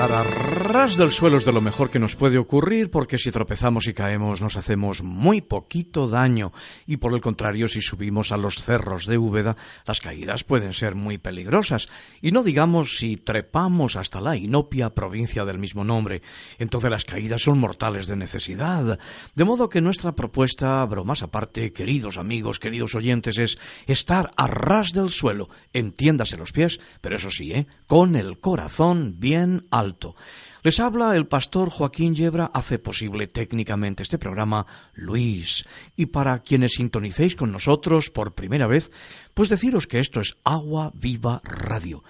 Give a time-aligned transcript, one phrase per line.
[0.00, 0.39] Estar a
[0.72, 3.94] ras del suelo es de lo mejor que nos puede ocurrir porque si tropezamos y
[3.94, 6.52] caemos nos hacemos muy poquito daño.
[6.86, 10.94] Y por el contrario si subimos a los cerros de Úbeda las caídas pueden ser
[10.94, 11.88] muy peligrosas.
[12.20, 16.22] Y no digamos si trepamos hasta la inopia provincia del mismo nombre.
[16.58, 18.98] Entonces las caídas son mortales de necesidad.
[19.34, 24.92] De modo que nuestra propuesta bromas aparte queridos amigos queridos oyentes es estar a ras
[24.92, 25.48] del suelo.
[25.72, 27.66] Entiéndase los pies pero eso sí ¿eh?
[27.86, 30.14] con el corazón bien alto.
[30.62, 35.64] Les habla el pastor Joaquín Yebra, hace posible técnicamente este programa Luis.
[35.96, 38.90] Y para quienes sintonicéis con nosotros por primera vez,
[39.32, 42.02] pues deciros que esto es Agua Viva Radio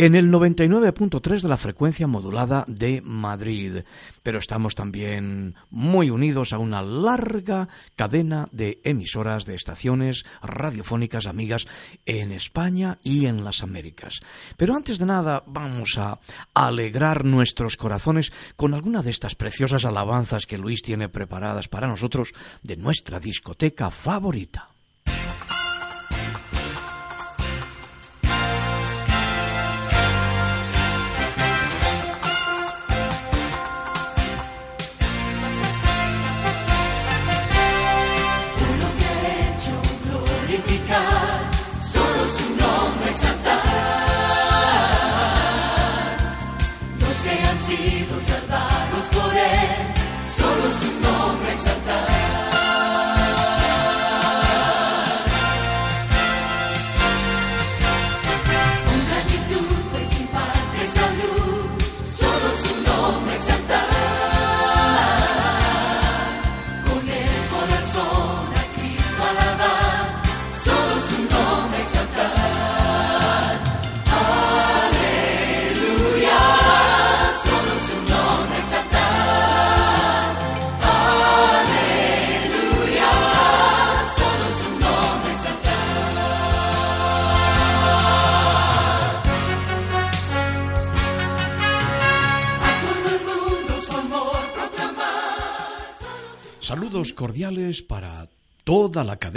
[0.00, 3.82] en el 99.3 de la frecuencia modulada de Madrid.
[4.22, 11.68] Pero estamos también muy unidos a una larga cadena de emisoras de estaciones radiofónicas amigas
[12.06, 14.20] en España y en las Américas.
[14.56, 16.18] Pero antes de nada vamos a
[16.54, 22.32] alegrar nuestros corazones con alguna de estas preciosas alabanzas que Luis tiene preparadas para nosotros
[22.62, 24.70] de nuestra discoteca favorita.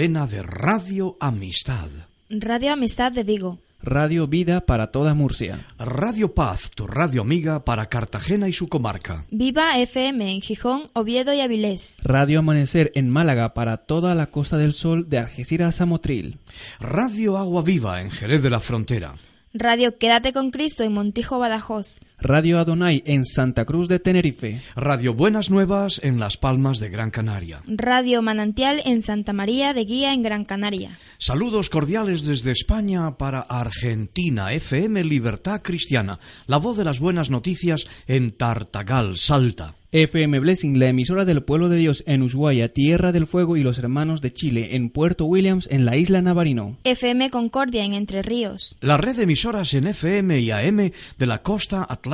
[0.04, 1.88] Cadena de Radio Amistad.
[2.30, 3.60] Radio Amistad de Vigo.
[3.82, 5.60] Radio Vida para toda Murcia.
[5.80, 9.24] Radio Paz, tu radio amiga para Cartagena y su comarca.
[9.32, 12.00] Viva FM en Gijón, Oviedo y Avilés.
[12.04, 16.40] Radio Amanecer en Málaga para toda la Costa del Sol de Algeciras a Motril.
[16.82, 19.14] Radio Agua Viva en Jerez de la Frontera.
[19.54, 22.02] Radio Quédate con Cristo en Montijo, Badajoz.
[22.24, 24.62] Radio Adonai en Santa Cruz de Tenerife.
[24.78, 27.62] Radio Buenas Nuevas en Las Palmas de Gran Canaria.
[27.68, 30.92] Radio Manantial en Santa María de Guía en Gran Canaria.
[31.18, 36.18] Saludos cordiales desde España para Argentina, FM Libertad Cristiana,
[36.48, 39.76] la voz de las buenas noticias en Tartagal, Salta.
[39.94, 43.78] FM Blessing, la emisora del pueblo de Dios en Ushuaia, Tierra del Fuego y los
[43.78, 46.80] hermanos de Chile en Puerto Williams en la isla Navarino.
[46.84, 48.76] FM Concordia en Entre Ríos.
[48.82, 52.13] La red de emisoras en FM y AM de la costa atlántica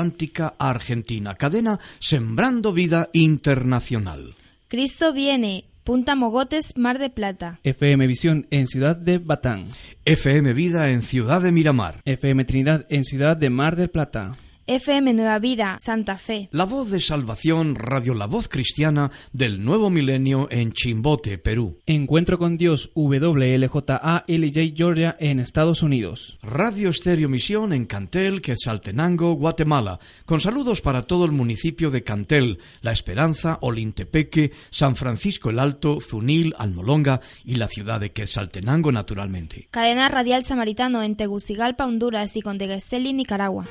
[0.57, 1.35] argentina.
[1.35, 4.35] Cadena Sembrando Vida Internacional.
[4.67, 5.65] Cristo viene.
[5.83, 7.59] Punta Mogotes, Mar de Plata.
[7.63, 9.65] FM Visión en Ciudad de Batán.
[10.05, 12.01] FM Vida en Ciudad de Miramar.
[12.05, 14.35] FM Trinidad en Ciudad de Mar del Plata.
[14.69, 16.47] FM Nueva Vida, Santa Fe.
[16.51, 21.79] La voz de salvación, Radio La Voz Cristiana del Nuevo Milenio en Chimbote, Perú.
[21.87, 26.37] Encuentro con Dios, WLJA LJ Georgia en Estados Unidos.
[26.43, 29.97] Radio Estéreo Misión en Cantel, Quetzaltenango, Guatemala.
[30.25, 35.99] Con saludos para todo el municipio de Cantel, La Esperanza, Olintepeque, San Francisco el Alto,
[35.99, 39.67] Zunil, Almolonga y la ciudad de Quetzaltenango, naturalmente.
[39.71, 43.65] Cadena Radial Samaritano en Tegucigalpa, Honduras y Conteguesteli, Nicaragua.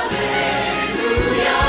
[0.00, 1.67] A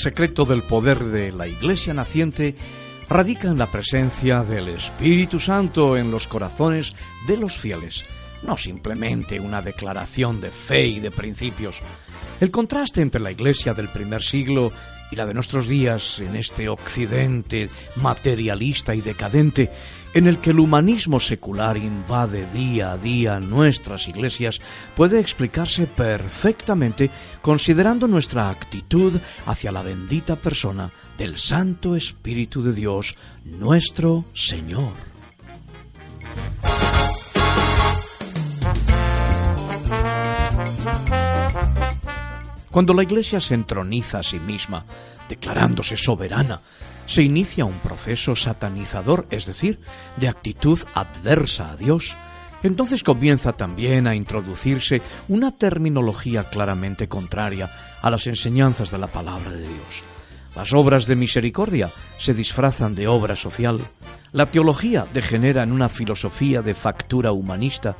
[0.00, 2.54] secreto del poder de la Iglesia naciente
[3.08, 6.94] radica en la presencia del Espíritu Santo en los corazones
[7.26, 8.06] de los fieles,
[8.42, 11.80] no simplemente una declaración de fe y de principios.
[12.40, 14.72] El contraste entre la Iglesia del primer siglo
[15.10, 19.70] y la de nuestros días en este occidente materialista y decadente,
[20.14, 24.60] en el que el humanismo secular invade día a día nuestras iglesias,
[24.96, 27.10] puede explicarse perfectamente
[27.42, 35.09] considerando nuestra actitud hacia la bendita persona del Santo Espíritu de Dios, nuestro Señor.
[42.70, 44.84] Cuando la Iglesia se entroniza a sí misma,
[45.28, 46.60] declarándose soberana,
[47.06, 49.80] se inicia un proceso satanizador, es decir,
[50.16, 52.14] de actitud adversa a Dios.
[52.62, 57.68] Entonces comienza también a introducirse una terminología claramente contraria
[58.02, 60.04] a las enseñanzas de la palabra de Dios.
[60.54, 63.80] Las obras de misericordia se disfrazan de obra social.
[64.32, 67.96] La teología degenera en una filosofía de factura humanista.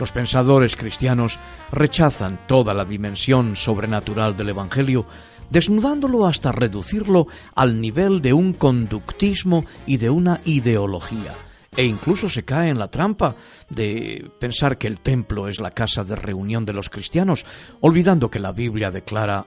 [0.00, 1.38] Los pensadores cristianos
[1.70, 5.04] rechazan toda la dimensión sobrenatural del Evangelio,
[5.50, 11.34] desnudándolo hasta reducirlo al nivel de un conductismo y de una ideología.
[11.76, 13.36] E incluso se cae en la trampa
[13.68, 17.44] de pensar que el templo es la casa de reunión de los cristianos,
[17.80, 19.46] olvidando que la Biblia declara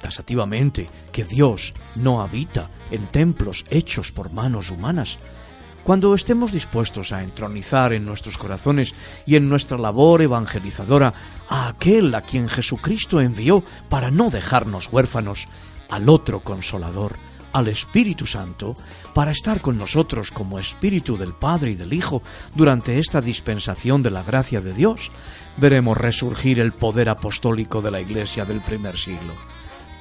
[0.00, 5.18] tasativamente que Dios no habita en templos hechos por manos humanas.
[5.84, 8.94] Cuando estemos dispuestos a entronizar en nuestros corazones
[9.26, 11.12] y en nuestra labor evangelizadora
[11.46, 15.46] a aquel a quien Jesucristo envió para no dejarnos huérfanos,
[15.90, 17.16] al otro consolador,
[17.52, 18.74] al Espíritu Santo,
[19.12, 22.22] para estar con nosotros como Espíritu del Padre y del Hijo
[22.54, 25.12] durante esta dispensación de la gracia de Dios,
[25.58, 29.34] veremos resurgir el poder apostólico de la Iglesia del primer siglo.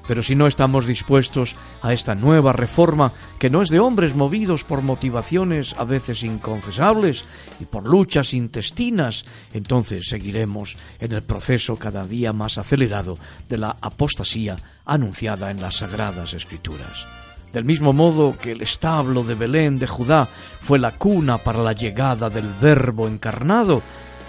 [0.07, 4.63] Pero si no estamos dispuestos a esta nueva reforma, que no es de hombres movidos
[4.63, 7.23] por motivaciones a veces inconfesables
[7.59, 13.17] y por luchas intestinas, entonces seguiremos en el proceso cada día más acelerado
[13.47, 14.55] de la apostasía
[14.85, 17.23] anunciada en las sagradas escrituras.
[17.53, 21.73] Del mismo modo que el establo de Belén de Judá fue la cuna para la
[21.73, 23.83] llegada del Verbo encarnado,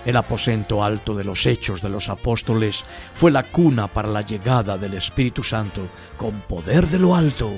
[0.05, 2.85] el aposento alto de los hechos de los apóstoles
[3.15, 5.83] fue la cuna para la llegada del Espíritu Santo
[6.17, 7.51] con poder de lo alto.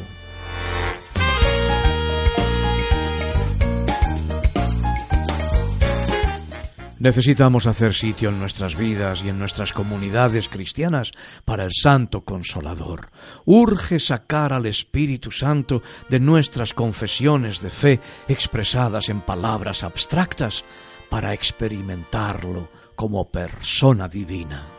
[6.98, 11.12] Necesitamos hacer sitio en nuestras vidas y en nuestras comunidades cristianas
[11.44, 13.10] para el Santo Consolador.
[13.44, 20.64] Urge sacar al Espíritu Santo de nuestras confesiones de fe expresadas en palabras abstractas
[21.08, 24.75] para experimentarlo como persona divina.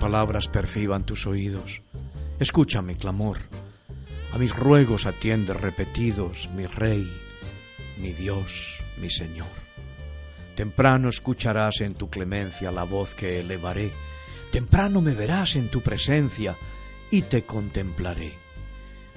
[0.00, 1.82] Palabras perciban tus oídos.
[2.40, 3.36] Escucha mi clamor.
[4.32, 7.06] A mis ruegos atiende repetidos, mi Rey,
[7.98, 9.46] mi Dios, mi Señor.
[10.56, 13.92] Temprano escucharás en tu clemencia la voz que elevaré.
[14.50, 16.56] Temprano me verás en tu presencia
[17.10, 18.32] y te contemplaré.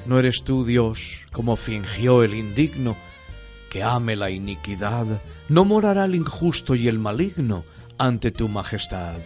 [0.06, 2.98] No eres tú, Dios, como fingió el indigno,
[3.72, 7.64] que ame la iniquidad, no morará el injusto y el maligno
[7.98, 9.22] ante tu majestad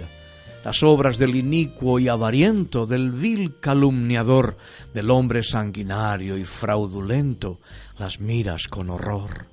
[0.68, 4.58] las obras del inicuo y avariento, del vil calumniador,
[4.94, 7.62] del hombre sanguinario y fraudulento,
[7.98, 9.48] las miras con horror.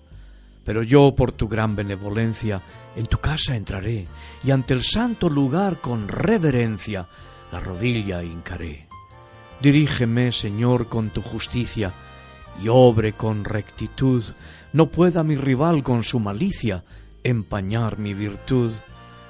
[0.64, 2.62] Pero yo, por tu gran benevolencia,
[2.96, 4.08] en tu casa entraré,
[4.42, 7.06] y ante el santo lugar con reverencia
[7.52, 8.88] la rodilla hincaré.
[9.60, 11.92] Dirígeme, Señor, con tu justicia,
[12.60, 14.24] y obre con rectitud,
[14.72, 16.82] no pueda mi rival con su malicia
[17.22, 18.72] empañar mi virtud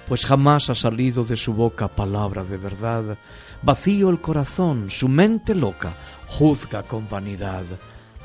[0.07, 3.19] pues jamás ha salido de su boca palabra de verdad.
[3.63, 5.95] Vacío el corazón, su mente loca,
[6.29, 7.65] juzga con vanidad.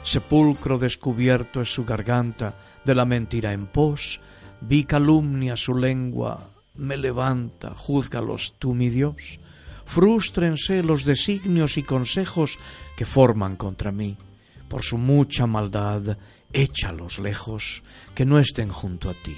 [0.04, 4.20] Sepulcro descubierto es su garganta, de la mentira en pos.
[4.62, 9.40] Vi calumnia su lengua, me levanta, júzgalos tú, mi Dios.
[9.86, 12.58] Frústrense los designios y consejos
[12.98, 14.18] que forman contra mí.
[14.68, 16.18] Por su mucha maldad,
[16.54, 17.84] échalos lejos,
[18.14, 19.36] que no estén junto a ti.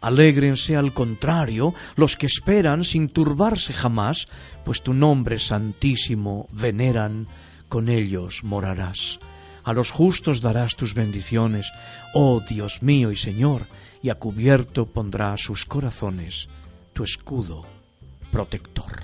[0.00, 4.28] Alégrense al contrario los que esperan sin turbarse jamás,
[4.64, 7.26] pues tu nombre santísimo veneran,
[7.68, 9.18] con ellos morarás.
[9.62, 11.70] A los justos darás tus bendiciones,
[12.14, 13.66] oh Dios mío y Señor,
[14.02, 16.48] y a cubierto pondrás sus corazones
[16.92, 17.62] tu escudo
[18.32, 19.02] protector.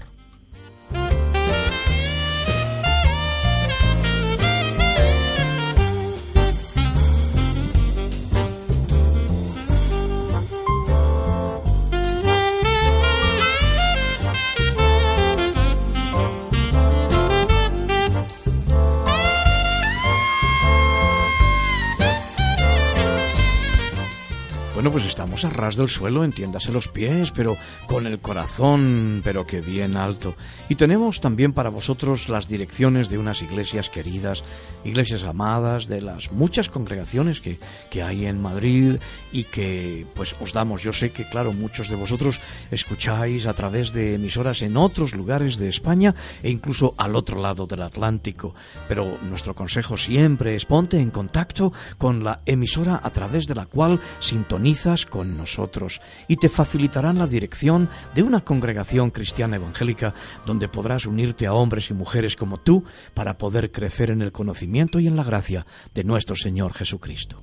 [24.86, 27.56] Bueno, pues estamos a ras del suelo, entiéndase los pies, pero
[27.88, 30.36] con el corazón, pero que bien alto.
[30.68, 34.44] Y tenemos también para vosotros las direcciones de unas iglesias queridas,
[34.84, 37.58] iglesias amadas, de las muchas congregaciones que,
[37.90, 38.98] que hay en Madrid
[39.32, 40.84] y que pues os damos.
[40.84, 42.40] Yo sé que, claro, muchos de vosotros
[42.70, 46.14] escucháis a través de emisoras en otros lugares de España
[46.44, 48.54] e incluso al otro lado del Atlántico.
[48.86, 53.66] Pero nuestro consejo siempre es ponte en contacto con la emisora a través de la
[53.66, 54.75] cual sintoniza
[55.09, 60.12] con nosotros y te facilitarán la dirección de una congregación cristiana evangélica
[60.45, 65.00] donde podrás unirte a hombres y mujeres como tú para poder crecer en el conocimiento
[65.00, 67.42] y en la gracia de nuestro Señor Jesucristo.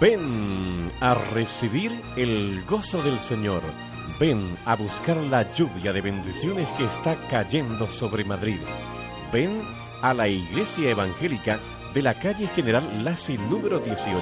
[0.00, 3.62] Ven a recibir el gozo del Señor.
[4.18, 8.58] Ven a buscar la lluvia de bendiciones que está cayendo sobre Madrid.
[9.32, 9.60] Ven
[10.02, 11.60] a la iglesia evangélica
[11.96, 14.20] de la calle General Lassi número 18,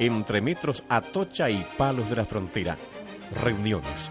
[0.00, 2.76] entre metros Atocha y Palos de la Frontera.
[3.44, 4.10] Reuniones.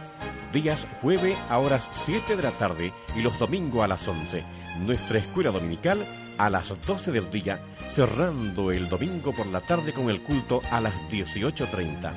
[0.54, 4.46] Días jueves a horas 7 de la tarde y los domingos a las 11.
[4.86, 6.06] Nuestra escuela dominical
[6.38, 7.60] a las 12 del día,
[7.94, 12.14] cerrando el domingo por la tarde con el culto a las 18.30.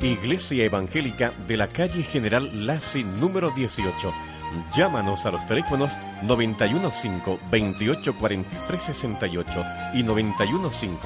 [0.00, 4.29] Iglesia Evangélica de la calle General Lassi número 18
[4.74, 5.92] Llámanos a los teléfonos
[6.22, 9.64] 915 28 43 68
[9.94, 11.00] y 915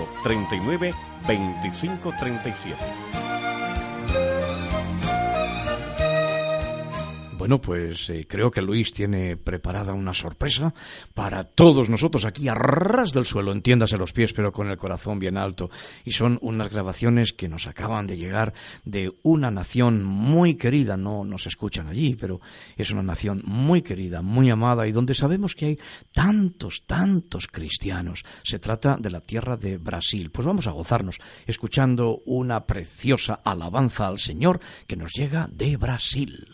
[7.45, 10.73] Bueno, pues eh, creo que Luis tiene preparada una sorpresa
[11.13, 15.19] para todos nosotros aquí a ras del suelo, entiéndase los pies, pero con el corazón
[15.19, 15.69] bien alto.
[16.07, 18.55] Y son unas grabaciones que nos acaban de llegar
[18.87, 22.41] de una nación muy querida, no nos escuchan allí, pero
[22.79, 25.79] es una nación muy querida, muy amada y donde sabemos que hay
[26.13, 28.25] tantos, tantos cristianos.
[28.43, 30.31] Se trata de la tierra de Brasil.
[30.31, 36.54] Pues vamos a gozarnos escuchando una preciosa alabanza al Señor que nos llega de Brasil.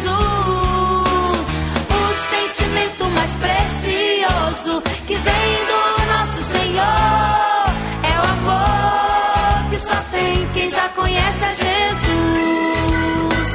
[0.00, 1.48] Jesus.
[1.90, 5.80] O sentimento mais precioso que vem do
[6.12, 7.66] nosso Senhor
[8.02, 13.50] é o amor que só tem quem já conhece a Jesus.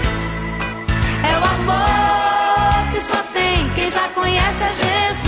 [1.24, 5.26] É o amor que só tem quem já conhece a Jesus.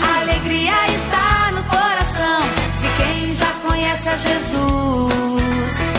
[0.00, 2.42] A alegria está no coração
[2.80, 5.93] de quem já conhece a Jesus.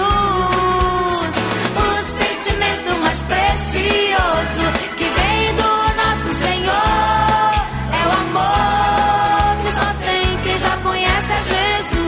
[0.00, 1.34] Jesus.
[1.76, 4.64] O sentimento mais precioso
[4.96, 7.52] que vem do nosso Senhor
[7.92, 12.00] é o amor que só tem quem já conhece a Jesus.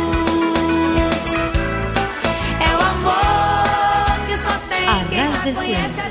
[2.60, 6.01] É o amor que só tem quem já conhece a Jesus.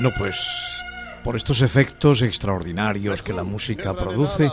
[0.00, 0.36] Bueno, pues
[1.24, 4.50] por estos efectos extraordinarios que la música produce,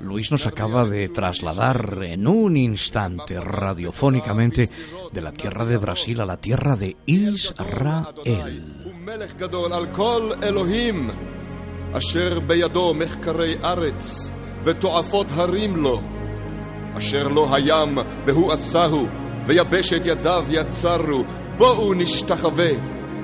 [0.00, 4.70] Luis nos acaba de trasladar en un instante radiofónicamente
[5.12, 8.62] de la tierra de Brasil a la tierra de Israel.
[8.86, 11.10] ומלך גדול על כל אלוהים,
[11.92, 14.30] אשר בידו מחקרי ארץ,
[14.64, 16.02] ותועפות הרים לו,
[16.98, 19.06] אשר לא הים והוא עשהו,
[19.46, 21.24] ויבשת ידיו יצרו,
[21.58, 22.70] בואו נשתחווה,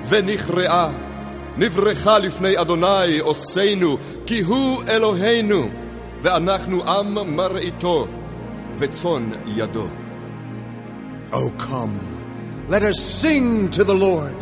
[0.09, 1.08] ונכרעה.
[1.59, 5.67] נברכה לפני אדוני עושנו, כי הוא אלוהינו,
[6.21, 8.07] ואנחנו עם מרעיתו,
[8.77, 9.87] וצאן ידו.
[11.31, 11.99] Oh, come.
[12.69, 14.35] Let us sing to the Lord.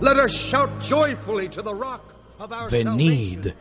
[0.00, 2.04] Let us shout joyfully to the rock
[2.40, 3.54] of our Venid, salvation.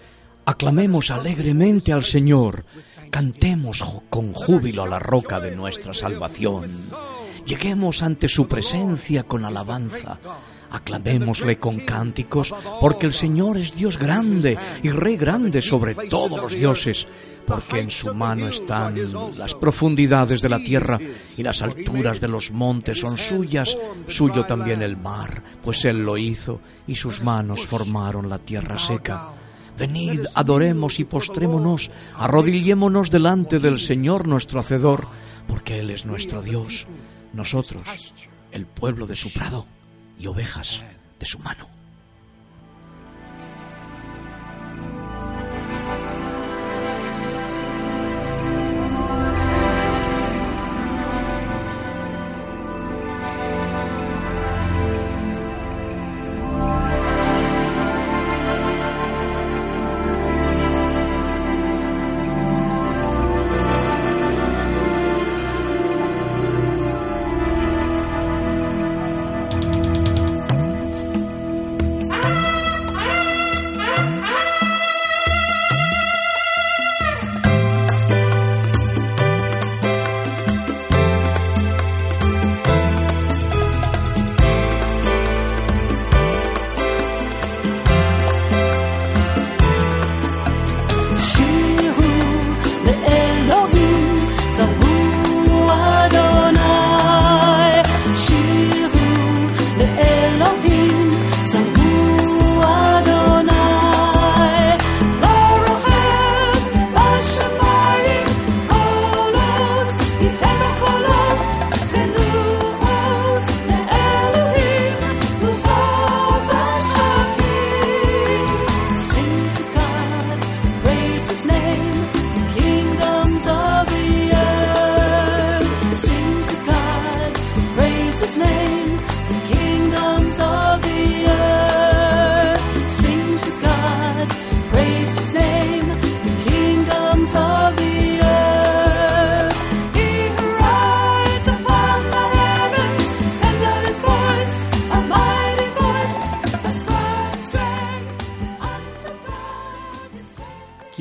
[0.46, 2.66] aclamemos alegremente al Señor,
[3.10, 6.70] cantemos jo- con júbilo a la roca de nuestra salvación.
[7.46, 10.20] Lleguemos ante su presencia con alabanza.
[10.71, 16.53] Aclamémosle con cánticos, porque el Señor es Dios grande y Rey grande sobre todos los
[16.53, 17.07] dioses,
[17.47, 18.95] porque en su mano están
[19.39, 20.99] las profundidades de la tierra
[21.37, 23.77] y las alturas de los montes son suyas,
[24.07, 29.29] suyo también el mar, pues Él lo hizo y sus manos formaron la tierra seca.
[29.79, 35.07] Venid, adoremos y postrémonos, arrodillémonos delante del Señor nuestro Hacedor,
[35.47, 36.87] porque Él es nuestro Dios,
[37.33, 37.89] nosotros,
[38.51, 39.67] el pueblo de su prado
[40.19, 40.83] y ovejas
[41.19, 41.78] de su mano.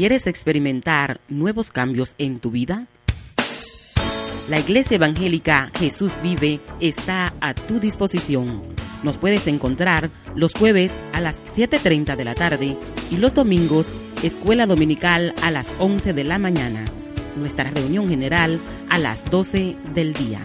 [0.08, 2.88] ¿Quieres experimentar nuevos cambios en tu vida?
[4.48, 8.62] La Iglesia Evangélica Jesús Vive está a tu disposición.
[9.04, 12.78] Nos puedes encontrar los jueves a las 7.30 de la tarde
[13.12, 13.91] y los domingos
[14.24, 16.86] Escuela Dominical a las 11 de la mañana.
[17.36, 20.39] Nuestra reunión general a las 12 del día.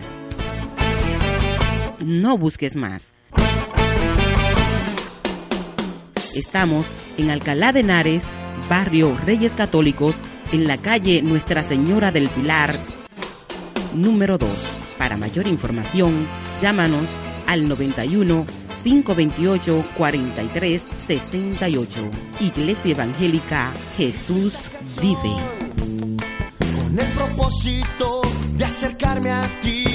[2.05, 3.12] No busques más.
[6.35, 8.29] Estamos en Alcalá de Henares,
[8.68, 10.20] barrio Reyes Católicos,
[10.53, 12.79] en la calle Nuestra Señora del Pilar,
[13.94, 14.51] número 2.
[14.98, 16.27] Para mayor información,
[16.61, 18.46] llámanos al 91
[18.83, 22.11] 528 43 68.
[22.40, 24.70] Iglesia Evangélica Jesús
[25.01, 25.37] vive.
[26.77, 28.22] Con el propósito
[28.57, 29.91] de acercarme a ti.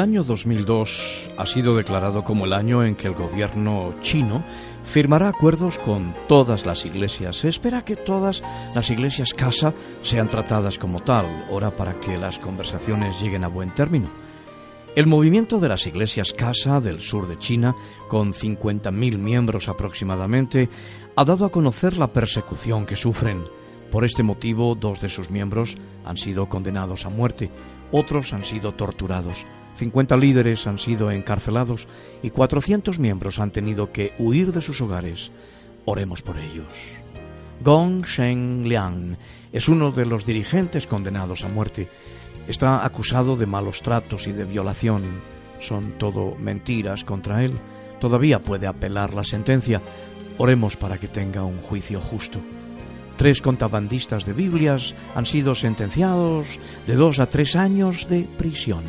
[0.00, 4.42] El año 2002 ha sido declarado como el año en que el gobierno chino
[4.82, 7.36] firmará acuerdos con todas las iglesias.
[7.36, 8.42] Se espera que todas
[8.74, 13.74] las iglesias casa sean tratadas como tal, hora para que las conversaciones lleguen a buen
[13.74, 14.10] término.
[14.96, 17.74] El movimiento de las iglesias casa del sur de China,
[18.08, 20.70] con 50.000 miembros aproximadamente,
[21.14, 23.44] ha dado a conocer la persecución que sufren.
[23.90, 27.50] Por este motivo, dos de sus miembros han sido condenados a muerte,
[27.92, 29.44] otros han sido torturados.
[29.76, 31.88] 50 líderes han sido encarcelados
[32.22, 35.30] y 400 miembros han tenido que huir de sus hogares.
[35.84, 36.66] Oremos por ellos.
[37.62, 39.16] Gong Sheng Liang
[39.52, 41.88] es uno de los dirigentes condenados a muerte.
[42.48, 45.02] Está acusado de malos tratos y de violación.
[45.60, 47.52] Son todo mentiras contra él.
[48.00, 49.82] Todavía puede apelar la sentencia.
[50.38, 52.38] Oremos para que tenga un juicio justo.
[53.18, 58.84] Tres contrabandistas de Biblias han sido sentenciados de dos a tres años de prisión.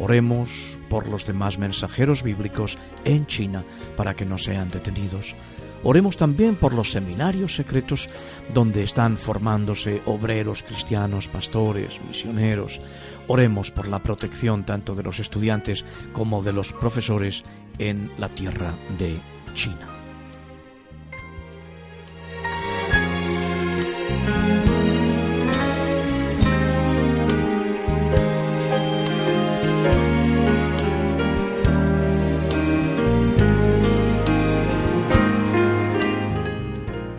[0.00, 3.64] Oremos por los demás mensajeros bíblicos en China
[3.96, 5.34] para que no sean detenidos.
[5.82, 8.10] Oremos también por los seminarios secretos
[8.52, 12.80] donde están formándose obreros cristianos, pastores, misioneros.
[13.28, 17.44] Oremos por la protección tanto de los estudiantes como de los profesores
[17.78, 19.18] en la tierra de
[19.54, 19.88] China.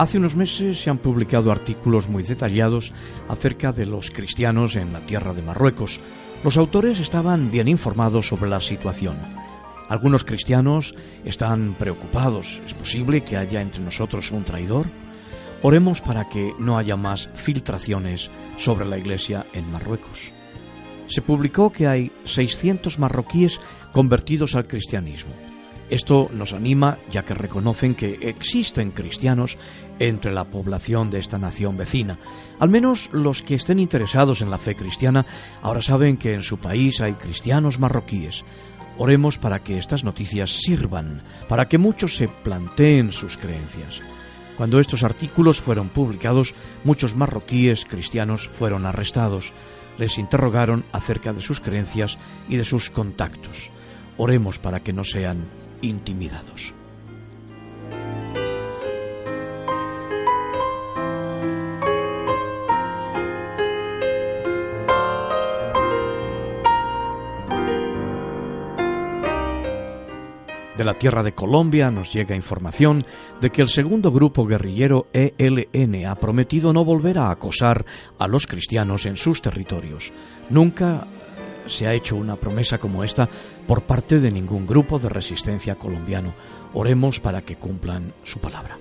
[0.01, 2.91] Hace unos meses se han publicado artículos muy detallados
[3.29, 5.99] acerca de los cristianos en la tierra de Marruecos.
[6.43, 9.15] Los autores estaban bien informados sobre la situación.
[9.89, 12.59] Algunos cristianos están preocupados.
[12.65, 14.87] ¿Es posible que haya entre nosotros un traidor?
[15.61, 20.31] Oremos para que no haya más filtraciones sobre la iglesia en Marruecos.
[21.05, 23.59] Se publicó que hay 600 marroquíes
[23.91, 25.50] convertidos al cristianismo.
[25.91, 29.57] Esto nos anima ya que reconocen que existen cristianos
[29.99, 32.17] entre la población de esta nación vecina.
[32.59, 35.25] Al menos los que estén interesados en la fe cristiana
[35.61, 38.45] ahora saben que en su país hay cristianos marroquíes.
[38.97, 43.99] Oremos para que estas noticias sirvan, para que muchos se planteen sus creencias.
[44.55, 49.51] Cuando estos artículos fueron publicados, muchos marroquíes cristianos fueron arrestados.
[49.97, 53.69] les interrogaron acerca de sus creencias y de sus contactos.
[54.17, 55.45] Oremos para que no sean
[55.81, 56.73] intimidados.
[70.81, 73.05] De la tierra de Colombia nos llega información
[73.39, 77.85] de que el segundo grupo guerrillero ELN ha prometido no volver a acosar
[78.17, 80.11] a los cristianos en sus territorios.
[80.49, 81.05] Nunca
[81.71, 83.29] se ha hecho una promesa como esta
[83.67, 86.33] por parte de ningún grupo de resistencia colombiano.
[86.73, 88.77] Oremos para que cumplan su palabra.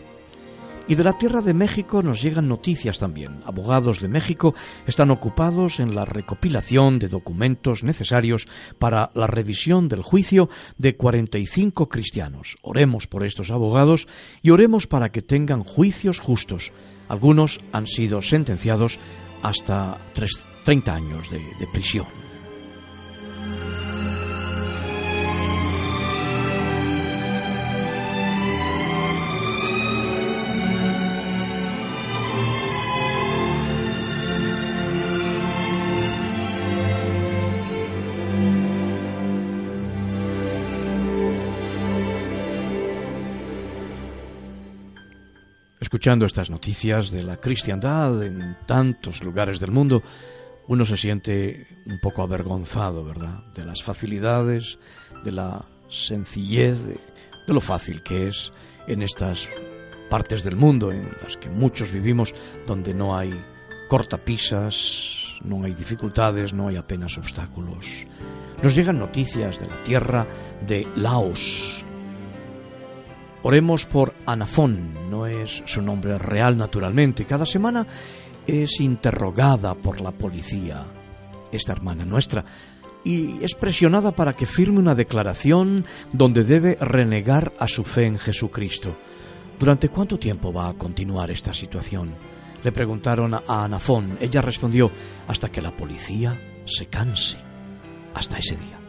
[0.90, 3.42] Y de la tierra de México nos llegan noticias también.
[3.46, 4.56] Abogados de México
[4.88, 8.48] están ocupados en la recopilación de documentos necesarios
[8.80, 10.48] para la revisión del juicio
[10.78, 12.56] de 45 cristianos.
[12.62, 14.08] Oremos por estos abogados
[14.42, 16.72] y oremos para que tengan juicios justos.
[17.06, 18.98] Algunos han sido sentenciados
[19.42, 19.96] hasta
[20.64, 22.29] 30 años de, de prisión.
[45.90, 50.04] Escuchando estas noticias de la cristiandad en tantos lugares del mundo,
[50.68, 53.42] uno se siente un poco avergonzado, ¿verdad?
[53.56, 54.78] De las facilidades,
[55.24, 58.52] de la sencillez, de, de, lo fácil que es
[58.86, 59.48] en estas
[60.08, 62.36] partes del mundo en las que muchos vivimos,
[62.68, 63.34] donde no hay
[63.88, 68.06] cortapisas, no hay dificultades, no hay apenas obstáculos.
[68.62, 70.24] Nos llegan noticias de la tierra
[70.64, 71.84] de Laos,
[73.42, 77.24] Oremos por Anafón, no es su nombre real naturalmente.
[77.24, 77.86] Cada semana
[78.46, 80.84] es interrogada por la policía,
[81.50, 82.44] esta hermana nuestra,
[83.02, 88.18] y es presionada para que firme una declaración donde debe renegar a su fe en
[88.18, 88.94] Jesucristo.
[89.58, 92.14] ¿Durante cuánto tiempo va a continuar esta situación?
[92.62, 94.18] Le preguntaron a Anafón.
[94.20, 94.90] Ella respondió,
[95.28, 96.34] hasta que la policía
[96.66, 97.38] se canse.
[98.14, 98.79] Hasta ese día.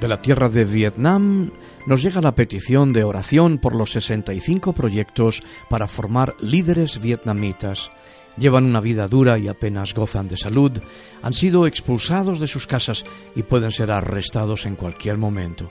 [0.00, 1.50] De la tierra de Vietnam
[1.86, 7.90] nos llega la petición de oración por los 65 proyectos para formar líderes vietnamitas.
[8.38, 10.72] Llevan una vida dura y apenas gozan de salud,
[11.20, 13.04] han sido expulsados de sus casas
[13.36, 15.70] y pueden ser arrestados en cualquier momento.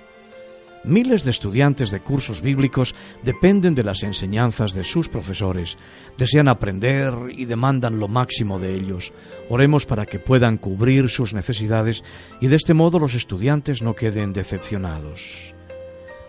[0.84, 5.78] Miles de estudiantes de cursos bíblicos dependen de las enseñanzas de sus profesores,
[6.18, 9.12] desean aprender y demandan lo máximo de ellos.
[9.50, 12.04] Oremos para que puedan cubrir sus necesidades
[12.39, 15.54] y de este modo los estudiantes no queden decepcionados.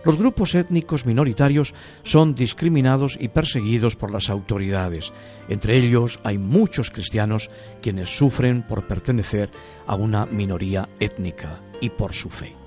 [0.03, 5.13] Los grupos étnicos minoritarios son discriminados y perseguidos por las autoridades.
[5.47, 7.49] Entre ellos hay muchos cristianos
[7.81, 9.49] quienes sufren por pertenecer
[9.85, 12.60] a una minoría étnica y por su fe.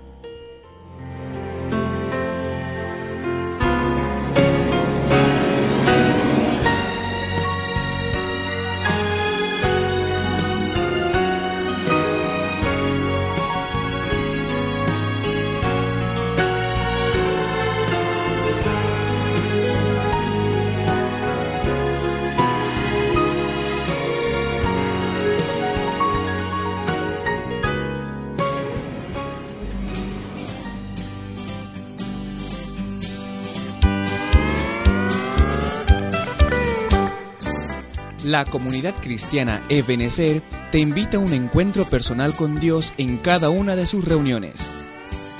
[38.34, 40.42] La comunidad cristiana Ebenezer
[40.72, 44.54] te invita a un encuentro personal con Dios en cada una de sus reuniones.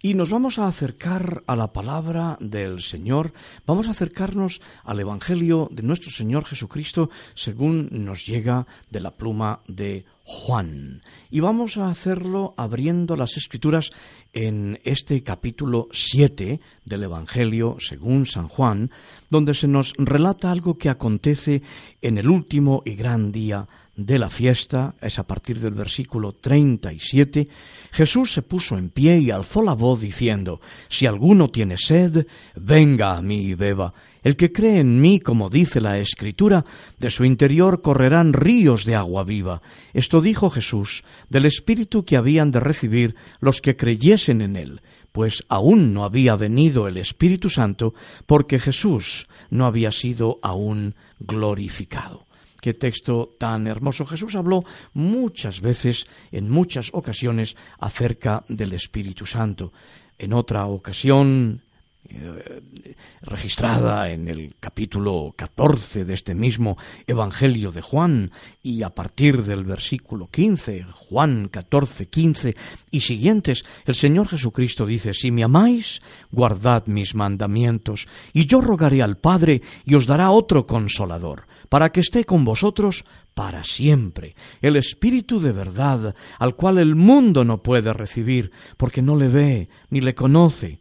[0.01, 3.33] Y nos vamos a acercar a la palabra del Señor,
[3.67, 9.63] vamos a acercarnos al Evangelio de nuestro Señor Jesucristo según nos llega de la pluma
[9.67, 11.03] de Juan.
[11.31, 13.93] Y vamos a hacerlo abriendo las escrituras
[14.33, 18.91] en este capítulo 7 del Evangelio según San Juan,
[19.31, 21.63] donde se nos relata algo que acontece
[22.03, 27.49] en el último y gran día de la fiesta, es a partir del versículo 37,
[27.93, 33.17] Jesús se puso en pie y alzó la voz diciendo, Si alguno tiene sed, venga
[33.17, 33.95] a mí y beba.
[34.27, 36.65] El que cree en mí, como dice la Escritura,
[36.99, 39.63] de su interior correrán ríos de agua viva.
[39.95, 45.45] Esto dijo Jesús, del Espíritu que habían de recibir los que creyesen en él, pues
[45.49, 47.95] aún no había venido el Espíritu Santo,
[48.27, 52.27] porque Jesús no había sido aún glorificado.
[52.61, 54.07] Qué texto tan hermoso.
[54.07, 59.73] Jesús habló muchas veces, en muchas ocasiones, acerca del Espíritu Santo.
[60.19, 61.63] En otra ocasión,
[63.23, 68.31] registrada en el capítulo 14 de este mismo Evangelio de Juan
[68.63, 72.57] y a partir del versículo 15, Juan 14, 15
[72.91, 79.03] y siguientes, el Señor Jesucristo dice, si me amáis, guardad mis mandamientos y yo rogaré
[79.03, 84.77] al Padre y os dará otro consolador, para que esté con vosotros para siempre, el
[84.77, 90.01] Espíritu de verdad, al cual el mundo no puede recibir, porque no le ve ni
[90.01, 90.81] le conoce,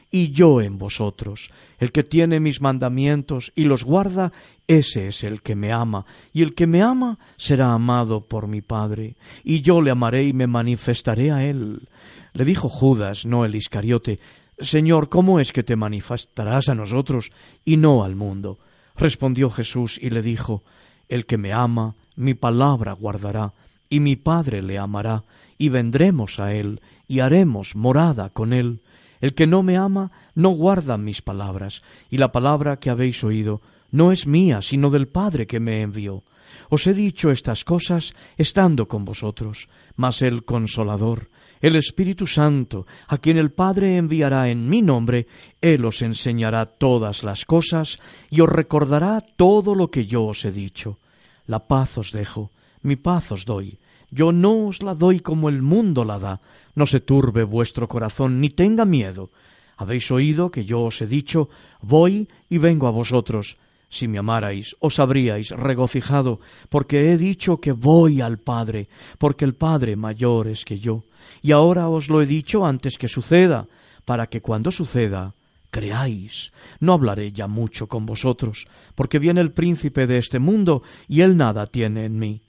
[0.11, 1.49] y yo en vosotros.
[1.79, 4.33] El que tiene mis mandamientos y los guarda,
[4.67, 8.61] ese es el que me ama, y el que me ama será amado por mi
[8.61, 11.87] Padre, y yo le amaré y me manifestaré a él.
[12.33, 14.19] Le dijo Judas, no el Iscariote,
[14.59, 17.31] Señor, ¿cómo es que te manifestarás a nosotros
[17.65, 18.59] y no al mundo?
[18.95, 20.63] Respondió Jesús y le dijo,
[21.09, 23.53] El que me ama, mi palabra guardará,
[23.89, 25.23] y mi Padre le amará,
[25.57, 28.81] y vendremos a él, y haremos morada con él.
[29.21, 33.61] El que no me ama, no guarda mis palabras, y la palabra que habéis oído
[33.91, 36.23] no es mía, sino del Padre que me envió.
[36.69, 41.29] Os he dicho estas cosas estando con vosotros, mas el consolador,
[41.59, 45.27] el Espíritu Santo, a quien el Padre enviará en mi nombre,
[45.61, 50.51] Él os enseñará todas las cosas y os recordará todo lo que yo os he
[50.51, 50.97] dicho.
[51.45, 53.77] La paz os dejo, mi paz os doy.
[54.11, 56.41] Yo no os la doy como el mundo la da.
[56.75, 59.29] No se turbe vuestro corazón, ni tenga miedo.
[59.77, 61.49] Habéis oído que yo os he dicho,
[61.81, 63.57] voy y vengo a vosotros.
[63.89, 69.55] Si me amarais, os habríais regocijado, porque he dicho que voy al Padre, porque el
[69.55, 71.03] Padre mayor es que yo.
[71.41, 73.67] Y ahora os lo he dicho antes que suceda,
[74.05, 75.35] para que cuando suceda,
[75.71, 76.51] creáis.
[76.79, 81.37] No hablaré ya mucho con vosotros, porque viene el príncipe de este mundo, y él
[81.37, 82.41] nada tiene en mí.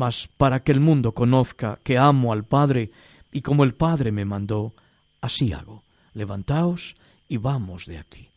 [0.00, 2.90] Mas para que el mundo conozca que amo al Padre,
[3.30, 4.72] y como el Padre me mandó,
[5.20, 5.84] así hago.
[6.14, 6.94] Levantaos
[7.28, 8.30] y vamos de aquí.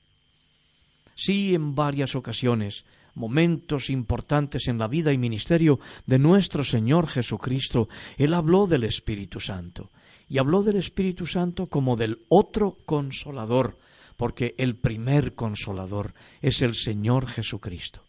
[1.15, 2.83] Sí, en varias ocasiones,
[3.15, 9.39] momentos importantes en la vida y ministerio de nuestro Señor Jesucristo, Él habló del Espíritu
[9.39, 9.89] Santo.
[10.27, 13.79] Y habló del Espíritu Santo como del otro consolador,
[14.17, 18.02] porque el primer consolador es el Señor Jesucristo.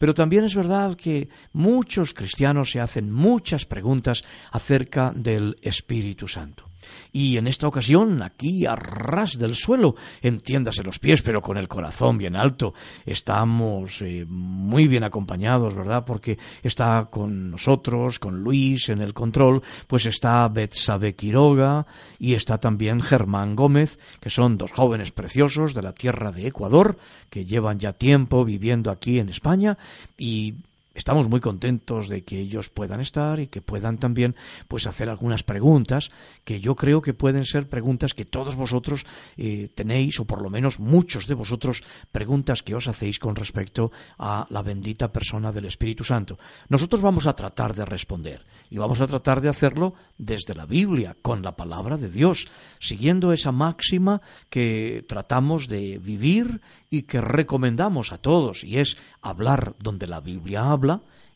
[0.00, 6.69] Pero también es verdad que muchos cristianos se hacen muchas preguntas acerca del Espíritu Santo.
[7.12, 11.68] Y en esta ocasión, aquí a ras del suelo, entiéndase los pies, pero con el
[11.68, 12.74] corazón bien alto,
[13.04, 16.04] estamos eh, muy bien acompañados, ¿verdad?
[16.04, 21.86] Porque está con nosotros, con Luis en el control, pues está Betsabe Quiroga
[22.18, 26.96] y está también Germán Gómez, que son dos jóvenes preciosos de la tierra de Ecuador,
[27.28, 29.78] que llevan ya tiempo viviendo aquí en España
[30.16, 30.54] y
[30.94, 34.34] estamos muy contentos de que ellos puedan estar y que puedan también
[34.68, 36.10] pues hacer algunas preguntas
[36.44, 40.50] que yo creo que pueden ser preguntas que todos vosotros eh, tenéis o por lo
[40.50, 45.66] menos muchos de vosotros preguntas que os hacéis con respecto a la bendita persona del
[45.66, 46.38] Espíritu Santo.
[46.68, 51.16] Nosotros vamos a tratar de responder y vamos a tratar de hacerlo desde la Biblia,
[51.22, 58.12] con la palabra de Dios, siguiendo esa máxima que tratamos de vivir y que recomendamos
[58.12, 60.79] a todos y es hablar donde la Biblia habla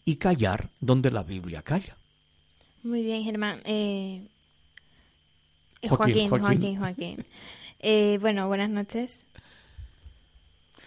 [0.04, 1.96] y callar donde la Biblia calla.
[2.82, 3.60] Muy bien, Germán.
[3.64, 4.22] Eh,
[5.82, 6.76] Eh, Joaquín, Joaquín, Joaquín.
[6.76, 7.26] Joaquín, Joaquín.
[7.80, 9.23] Eh, bueno, buenas noches.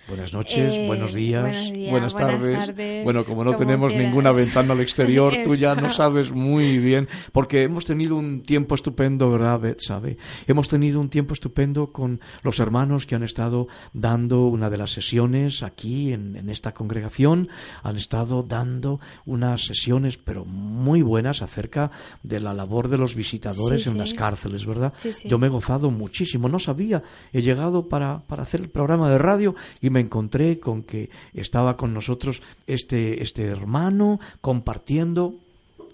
[0.07, 3.03] Buenas noches, Eh, buenos días, buenos días, buenas, buenas tardes.
[3.03, 4.07] Bueno, como no como tenemos quieras.
[4.07, 8.75] ninguna ventana al exterior, tú ya no sabes muy bien, porque hemos tenido un tiempo
[8.75, 9.79] estupendo, ¿verdad, Beth?
[9.81, 10.17] ¿Sabe?
[10.47, 14.91] Hemos tenido un tiempo estupendo con los hermanos que han estado dando una de las
[14.91, 17.49] sesiones aquí en, en esta congregación,
[17.83, 21.91] han estado dando unas sesiones, pero muy buenas, acerca
[22.23, 23.99] de la labor de los visitadores Sí, en sí.
[23.99, 24.93] las cárceles, ¿verdad?
[24.95, 25.11] Sí.
[25.27, 26.47] Yo me he gozado muchísimo.
[26.47, 27.03] No sabía,
[27.33, 31.77] he llegado para, para hacer el programa de radio y me encontré con que estaba
[31.77, 35.35] con nosotros este, este hermano compartiendo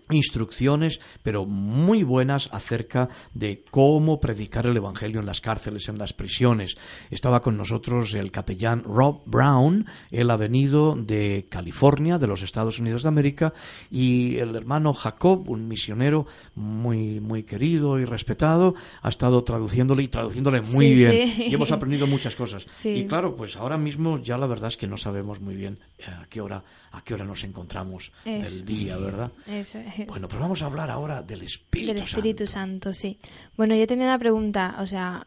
[0.09, 6.13] instrucciones, pero muy buenas acerca de cómo predicar el Evangelio en las cárceles, en las
[6.13, 6.75] prisiones.
[7.11, 12.79] Estaba con nosotros el capellán Rob Brown, él ha venido de California, de los Estados
[12.79, 13.53] Unidos de América,
[13.91, 16.25] y el hermano Jacob, un misionero
[16.55, 21.27] muy, muy querido y respetado, ha estado traduciéndole y traduciéndole muy Sí, bien.
[21.31, 21.43] sí.
[21.49, 22.65] Y hemos aprendido muchas cosas.
[22.71, 22.89] Sí.
[22.89, 26.03] Y claro, pues ahora mismo ya la verdad es que no sabemos muy bien eh,
[26.07, 28.55] a qué hora, a qué hora nos encontramos Eso.
[28.57, 29.31] del día, ¿verdad?
[29.47, 30.02] Eso es.
[30.07, 32.91] Bueno, pues vamos a hablar ahora del Espíritu Del Espíritu Santo.
[32.91, 33.19] Santo, sí.
[33.57, 35.25] Bueno, yo tenía una pregunta, o sea,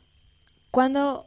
[0.70, 1.26] ¿cuándo,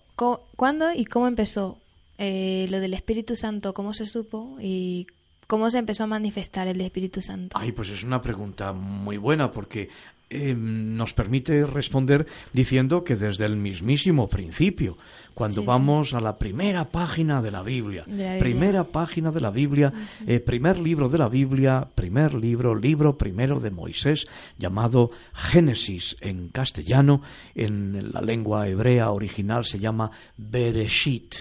[0.56, 1.78] ¿cuándo y cómo empezó
[2.18, 3.74] eh, lo del Espíritu Santo?
[3.74, 5.08] ¿Cómo se supo y
[5.48, 7.58] cómo se empezó a manifestar el Espíritu Santo?
[7.58, 9.90] Ay, pues es una pregunta muy buena porque
[10.32, 14.96] eh, nos permite responder diciendo que desde el mismísimo principio,
[15.40, 15.68] cuando Sí, sí.
[15.68, 18.40] vamos a la primera página de la Biblia, De la Biblia.
[18.40, 19.94] primera página de la Biblia,
[20.28, 24.28] eh, primer libro de la Biblia, primer libro, libro primero de Moisés,
[24.58, 27.22] llamado Génesis en castellano,
[27.56, 31.36] en la lengua hebrea original se llama Bereshit.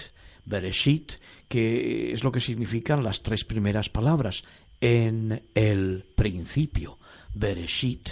[0.45, 1.13] Bereshit,
[1.49, 4.43] que es lo que significan las tres primeras palabras,
[4.81, 6.97] en el principio,
[7.33, 8.11] Bereshit.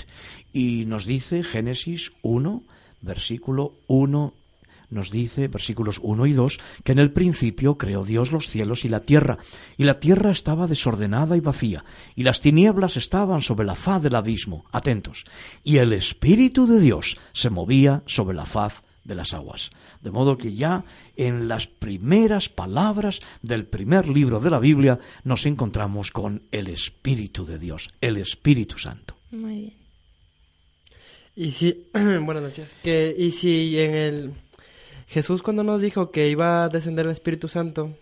[0.51, 2.63] Y nos dice Génesis 1,
[3.01, 4.33] versículo 1,
[4.89, 8.89] nos dice, versículos 1 y 2, que en el principio creó Dios los cielos y
[8.89, 9.38] la tierra,
[9.77, 11.83] y la tierra estaba desordenada y vacía,
[12.15, 15.25] y las tinieblas estaban sobre la faz del abismo, atentos,
[15.63, 19.71] y el Espíritu de Dios se movía sobre la faz de las aguas.
[20.01, 20.83] De modo que ya
[21.15, 27.45] en las primeras palabras del primer libro de la Biblia nos encontramos con el Espíritu
[27.45, 29.15] de Dios, el Espíritu Santo.
[29.31, 29.73] Muy bien.
[31.35, 34.33] Y si, buenas noches, que, y si en el,
[35.08, 37.95] Jesús cuando nos dijo que iba a descender el Espíritu Santo,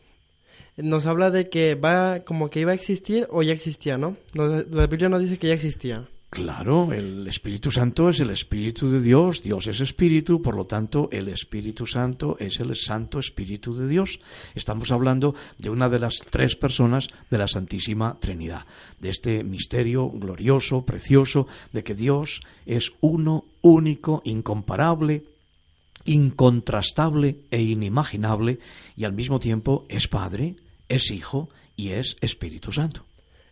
[0.76, 4.18] nos habla de que va, como que iba a existir o ya existía, ¿no?
[4.34, 6.08] La Biblia nos dice que ya existía.
[6.32, 11.08] Claro, el Espíritu Santo es el Espíritu de Dios, Dios es Espíritu, por lo tanto
[11.14, 14.20] el Espíritu Santo es el Santo Espíritu de Dios.
[14.54, 18.66] Estamos hablando de una de las tres personas de la Santísima Trinidad,
[19.00, 25.24] de este misterio glorioso, precioso, de que Dios es uno, único, incomparable,
[26.06, 28.60] incontrastable e inimaginable,
[28.96, 30.56] y al mismo tiempo es Padre,
[30.88, 33.06] es Hijo y es Espíritu Santo.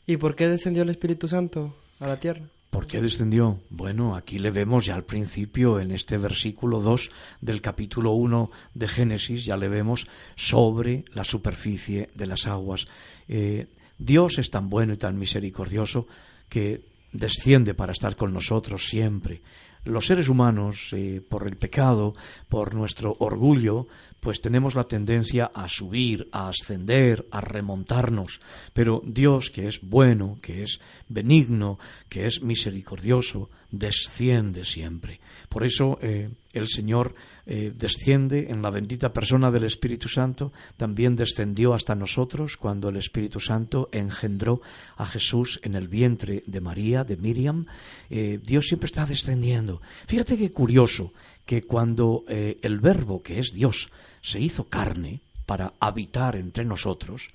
[0.06, 2.43] ¿Y por qué descendió el Espíritu Santo a la tierra?
[2.70, 3.60] ¿Por qué descendió?
[3.70, 8.88] Bueno, aquí le vemos ya al principio, en este versículo 2 del capítulo 1 de
[8.88, 12.88] Génesis, ya le vemos sobre la superficie de las aguas.
[13.28, 13.68] Eh,
[13.99, 16.08] Dios es tan bueno y tan misericordioso
[16.49, 16.82] que
[17.12, 19.43] desciende para estar con nosotros siempre.
[19.86, 22.13] Los seres humanos, eh, por el pecado,
[22.47, 23.88] por nuestro orgullo,
[24.24, 28.39] pues tenemos la tendencia a subir, a ascender, a remontarnos.
[28.71, 35.19] Pero Dios, que es bueno, que es benigno, que es misericordioso, desciende siempre.
[35.49, 37.15] Por eso eh, el Señor
[37.45, 42.95] eh, desciende en la bendita persona del Espíritu Santo, también descendió hasta nosotros cuando el
[42.95, 44.61] Espíritu Santo engendró
[44.95, 47.65] a Jesús en el vientre de María, de Miriam.
[48.09, 49.82] Eh, Dios siempre está descendiendo.
[50.07, 51.11] Fíjate qué curioso
[51.46, 53.89] que cuando eh, el Verbo, que es Dios,
[54.22, 57.30] se hizo carne para habitar entre nosotros,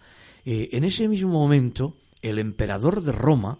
[0.44, 3.58] eh, en ese mismo momento el emperador de Roma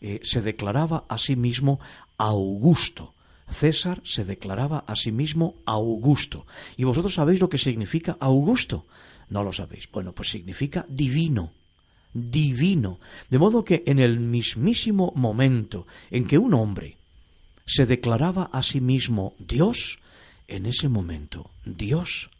[0.00, 1.78] eh, se declaraba a sí mismo
[2.16, 3.12] Augusto.
[3.50, 6.46] César se declaraba a sí mismo Augusto.
[6.76, 8.86] ¿Y vosotros sabéis lo que significa Augusto?
[9.28, 9.90] No lo sabéis.
[9.90, 11.52] Bueno, pues significa divino.
[12.12, 12.98] Divino.
[13.28, 16.96] De modo que en el mismísimo momento en que un hombre
[17.70, 20.00] se declaraba a sí mismo Dios,
[20.48, 22.30] en ese momento Dios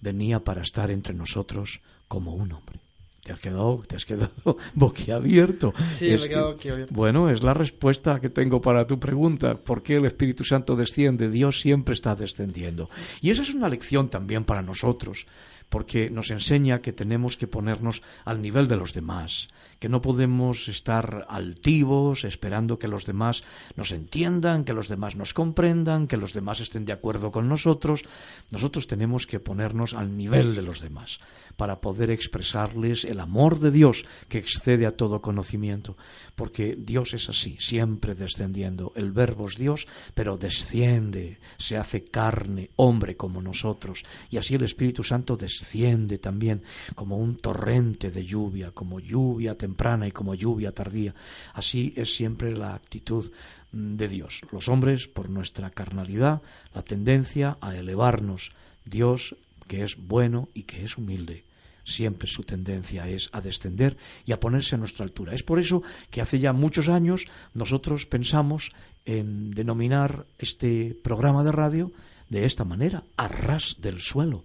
[0.00, 2.78] venía para estar entre nosotros como un hombre.
[3.24, 4.30] Te has quedado, te has quedado
[4.74, 5.74] boquiabierto.
[5.92, 6.94] Sí, me he quedado boquiabierto.
[6.94, 9.56] Bueno, es la respuesta que tengo para tu pregunta.
[9.56, 11.28] ¿Por qué el Espíritu Santo desciende?
[11.28, 12.88] Dios siempre está descendiendo.
[13.20, 15.26] Y esa es una lección también para nosotros,
[15.68, 19.48] porque nos enseña que tenemos que ponernos al nivel de los demás,
[19.78, 23.44] que no podemos estar altivos esperando que los demás
[23.76, 28.04] nos entiendan, que los demás nos comprendan, que los demás estén de acuerdo con nosotros.
[28.50, 31.20] Nosotros tenemos que ponernos al nivel de los demás
[31.56, 35.96] para poder expresarles el amor de Dios que excede a todo conocimiento,
[36.34, 38.92] porque Dios es así, siempre descendiendo.
[38.94, 44.64] El verbo es Dios, pero desciende, se hace carne, hombre como nosotros, y así el
[44.64, 46.62] Espíritu Santo desciende también
[46.94, 51.12] como un torrente de lluvia, como lluvia temprana y como lluvia tardía.
[51.52, 53.32] Así es siempre la actitud
[53.72, 54.42] de Dios.
[54.52, 56.40] Los hombres, por nuestra carnalidad,
[56.72, 58.52] la tendencia a elevarnos.
[58.84, 59.34] Dios,
[59.66, 61.44] que es bueno y que es humilde,
[61.84, 65.34] siempre su tendencia es a descender y a ponerse a nuestra altura.
[65.34, 68.70] Es por eso que hace ya muchos años nosotros pensamos
[69.04, 71.92] en denominar este programa de radio
[72.28, 74.44] de esta manera, a ras del suelo.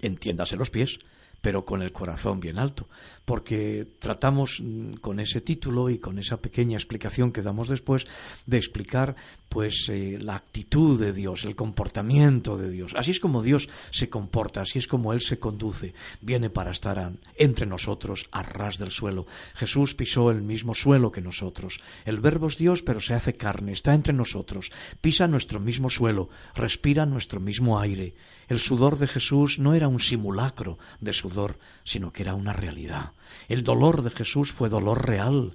[0.00, 0.98] Entiéndase los pies,
[1.42, 2.88] pero con el corazón bien alto,
[3.24, 8.06] porque tratamos mm, con ese título y con esa pequeña explicación que damos después
[8.46, 9.14] de explicar
[9.48, 12.94] pues eh, la actitud de Dios, el comportamiento de Dios.
[12.96, 17.12] Así es como Dios se comporta, así es como él se conduce, viene para estar
[17.36, 19.26] entre nosotros a ras del suelo.
[19.54, 21.80] Jesús pisó el mismo suelo que nosotros.
[22.04, 26.28] El verbo es Dios, pero se hace carne, está entre nosotros, pisa nuestro mismo suelo,
[26.54, 28.14] respira nuestro mismo aire.
[28.48, 33.12] El sudor de Jesús no era un simulacro de sudor, sino que era una realidad.
[33.48, 35.54] El dolor de Jesús fue dolor real,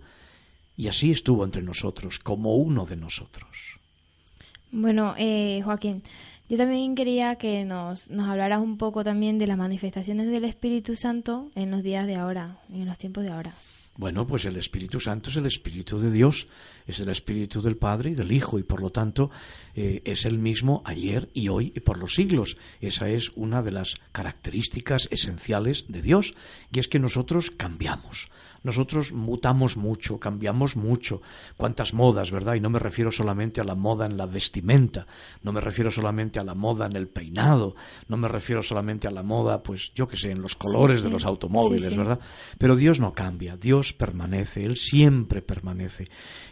[0.76, 3.80] y así estuvo entre nosotros, como uno de nosotros.
[4.72, 6.04] Bueno, eh, Joaquín,
[6.50, 10.96] yo también quería que nos, nos hablaras un poco también de las manifestaciones del Espíritu
[10.96, 13.54] Santo en los días de ahora, en los tiempos de ahora.
[13.98, 16.48] Bueno, pues el Espíritu Santo es el Espíritu de Dios,
[16.86, 19.32] es el Espíritu del Padre y del Hijo, y por lo tanto
[19.74, 22.58] eh, es el mismo ayer y hoy y por los siglos.
[22.80, 26.36] Esa es una de las características esenciales de Dios,
[26.72, 28.30] y es que nosotros cambiamos.
[28.64, 31.22] Nosotros mutamos mucho, cambiamos mucho.
[31.56, 32.56] Cuántas modas, ¿verdad?
[32.56, 35.08] Y no me refiero solamente a la moda en la vestimenta,
[35.42, 37.76] no me refiero solamente a la moda en el peinado,
[38.08, 41.04] no me refiero solamente a la moda, pues yo que sé, en los colores Sí,
[41.04, 41.98] de los automóviles, sí.
[41.98, 42.20] ¿verdad?
[42.58, 46.06] Pero Dios no cambia, Dios permanece, Él siempre permanece.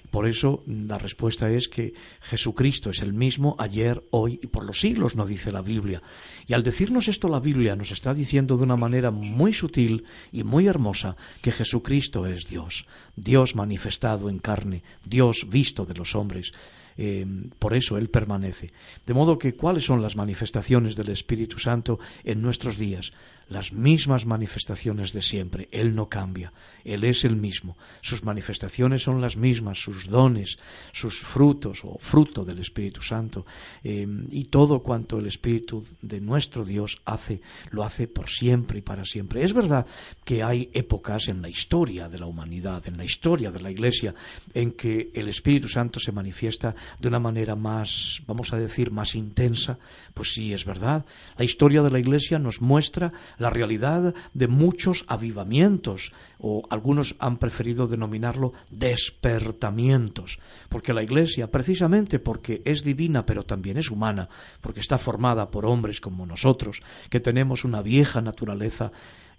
[0.09, 4.79] Por eso la respuesta es que Jesucristo es el mismo ayer, hoy y por los
[4.79, 6.01] siglos, no dice la Biblia.
[6.47, 10.43] Y al decirnos esto la Biblia nos está diciendo de una manera muy sutil y
[10.43, 16.53] muy hermosa que Jesucristo es Dios, Dios manifestado en carne, Dios visto de los hombres.
[16.97, 17.25] Eh,
[17.59, 18.71] por eso Él permanece.
[19.05, 23.11] De modo que, ¿cuáles son las manifestaciones del Espíritu Santo en nuestros días?
[23.47, 25.69] Las mismas manifestaciones de siempre.
[25.71, 26.51] Él no cambia.
[26.83, 27.77] Él es el mismo.
[28.01, 30.57] Sus manifestaciones son las mismas, sus dones,
[30.91, 33.45] sus frutos o fruto del Espíritu Santo.
[33.83, 38.81] eh, y todo cuanto el Espíritu de nuestro Dios hace, lo hace por siempre y
[38.81, 39.43] para siempre.
[39.43, 39.85] Es verdad
[40.23, 44.13] que hay épocas en la historia de la humanidad, en la historia de la Iglesia,
[44.53, 49.15] en que el Espíritu Santo se manifiesta de una manera más, vamos a decir, más
[49.15, 49.77] intensa.
[50.13, 51.05] Pues sí, es verdad.
[51.37, 57.37] La historia de la Iglesia nos muestra la realidad de muchos avivamientos, o algunos han
[57.37, 64.29] preferido denominarlo despertamientos, porque la Iglesia, precisamente porque es divina, pero también es humana,
[64.61, 68.91] porque está formada por hombres como nosotros, que tenemos una vieja naturaleza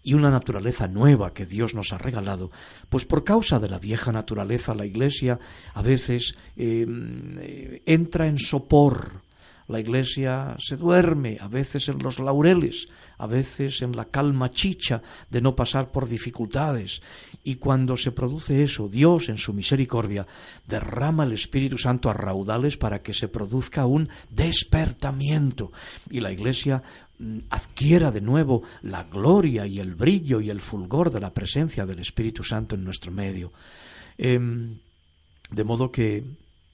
[0.07, 2.53] y una naturaleza nueva que Dios nos ha regalado,
[2.89, 5.41] pues por causa de la vieja naturaleza la Iglesia
[5.75, 6.87] a veces eh,
[7.41, 9.26] eh, entra en sopor.
[9.69, 12.87] La Iglesia se duerme, a veces en los laureles,
[13.19, 17.03] a veces en la calma chicha de no pasar por dificultades.
[17.43, 20.27] Y cuando se produce eso, Dios en su misericordia
[20.67, 25.73] derrama el Espíritu Santo a raudales para que se produzca un despertamiento.
[26.11, 26.83] Y la Iglesia
[27.19, 31.85] mm, adquiera de nuevo la gloria y el brillo y el fulgor de la presencia
[31.87, 33.53] del Espíritu Santo en nuestro medio.
[34.17, 34.79] Em,
[35.51, 36.23] de modo que,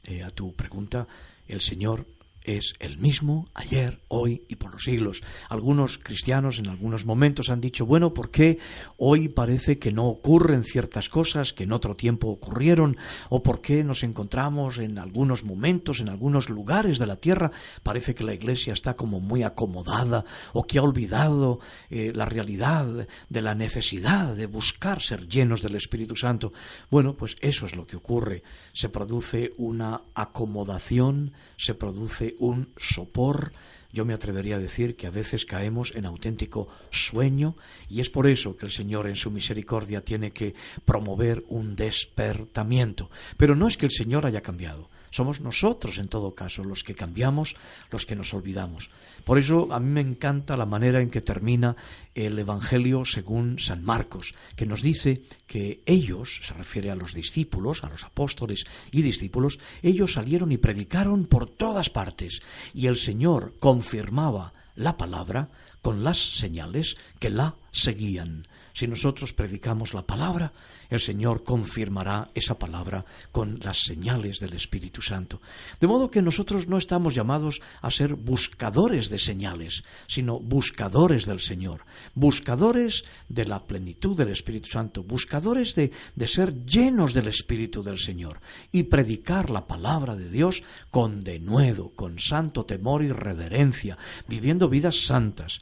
[0.05, 1.07] eh, a tu pregunta,
[1.49, 2.07] el Señor
[2.45, 5.23] es el mismo ayer, hoy y por los siglos.
[5.49, 8.59] Algunos cristianos en algunos momentos han dicho, bueno, ¿por qué
[8.97, 12.97] hoy parece que no ocurren ciertas cosas que en otro tiempo ocurrieron?
[13.29, 17.51] ¿O por qué nos encontramos en algunos momentos, en algunos lugares de la tierra?
[17.83, 23.07] Parece que la Iglesia está como muy acomodada o que ha olvidado eh, la realidad
[23.29, 26.53] de la necesidad de buscar ser llenos del Espíritu Santo.
[26.91, 28.43] Bueno, pues eso es lo que ocurre.
[28.73, 33.53] Se produce una acomodación, se produce un sopor,
[33.93, 37.57] yo me atrevería a decir que a veces caemos en auténtico sueño
[37.89, 40.55] y es por eso que el Señor en su misericordia tiene que
[40.85, 43.11] promover un despertamiento.
[43.37, 46.97] Pero no es que el Señor haya cambiado, somos nosotros en todo caso los que
[46.97, 47.55] cambiamos,
[47.93, 48.91] los que nos olvidamos.
[49.25, 51.77] Por eso a mí me encanta la manera en que termina
[52.15, 57.85] el Evangelio según San Marcos, que nos dice que ellos, se refiere a los discípulos,
[57.85, 62.43] a los apóstoles y discípulos, ellos salieron y predicaron por todas partes
[62.75, 65.51] y el Señor confirmaba la palabra
[65.83, 68.45] con las señales que la seguían.
[68.73, 70.53] Si nosotros predicamos la palabra,
[70.89, 75.41] el Señor confirmará esa palabra con las señales del Espíritu Santo.
[75.81, 81.41] De modo que nosotros no estamos llamados a ser buscadores de señales, sino buscadores del
[81.41, 87.83] Señor, buscadores de la plenitud del Espíritu Santo, buscadores de, de ser llenos del Espíritu
[87.83, 88.41] del Señor.
[88.71, 93.99] Y predicar la palabra de Dios con denuedo, con santo temor y reverencia,
[94.29, 95.61] viviendo vidas santas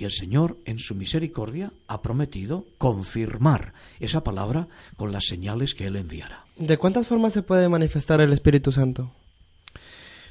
[0.00, 5.86] y el Señor, en su misericordia, ha prometido confirmar esa palabra con las señales que
[5.86, 6.44] Él enviará.
[6.56, 9.12] ¿De cuántas formas se puede manifestar el Espíritu Santo?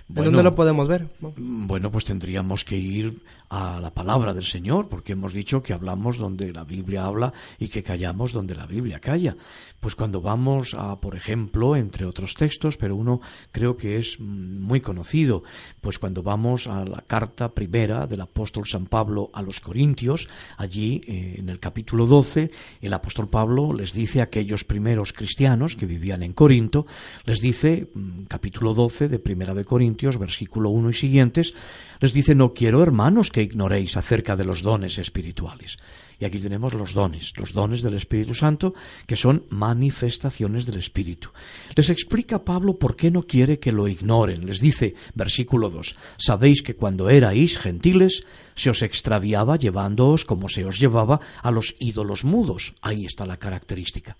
[0.09, 1.07] ¿De Bueno, dónde lo podemos ver?
[1.19, 6.17] Bueno, pues tendríamos que ir a la palabra del Señor, porque hemos dicho que hablamos
[6.17, 9.35] donde la Biblia habla y que callamos donde la Biblia calla.
[9.79, 14.59] Pues cuando vamos a, por ejemplo, entre otros textos, pero uno creo que es mm,
[14.61, 15.43] muy conocido,
[15.79, 21.01] pues cuando vamos a la carta primera del apóstol San Pablo a los Corintios, allí
[21.07, 22.51] eh, en el capítulo 12,
[22.81, 26.85] el apóstol Pablo les dice a aquellos primeros cristianos que vivían en Corinto,
[27.25, 29.65] les dice, mm, capítulo 12 de primera de
[30.07, 31.53] Versículo 1 y siguientes,
[31.99, 35.77] les dice, no quiero, hermanos, que ignoréis acerca de los dones espirituales.
[36.19, 38.73] Y aquí tenemos los dones, los dones del Espíritu Santo,
[39.05, 41.29] que son manifestaciones del Espíritu.
[41.75, 44.45] Les explica Pablo por qué no quiere que lo ignoren.
[44.45, 48.23] Les dice, versículo 2, sabéis que cuando erais gentiles,
[48.55, 52.75] se os extraviaba llevándoos como se os llevaba a los ídolos mudos.
[52.81, 54.17] Ahí está la característica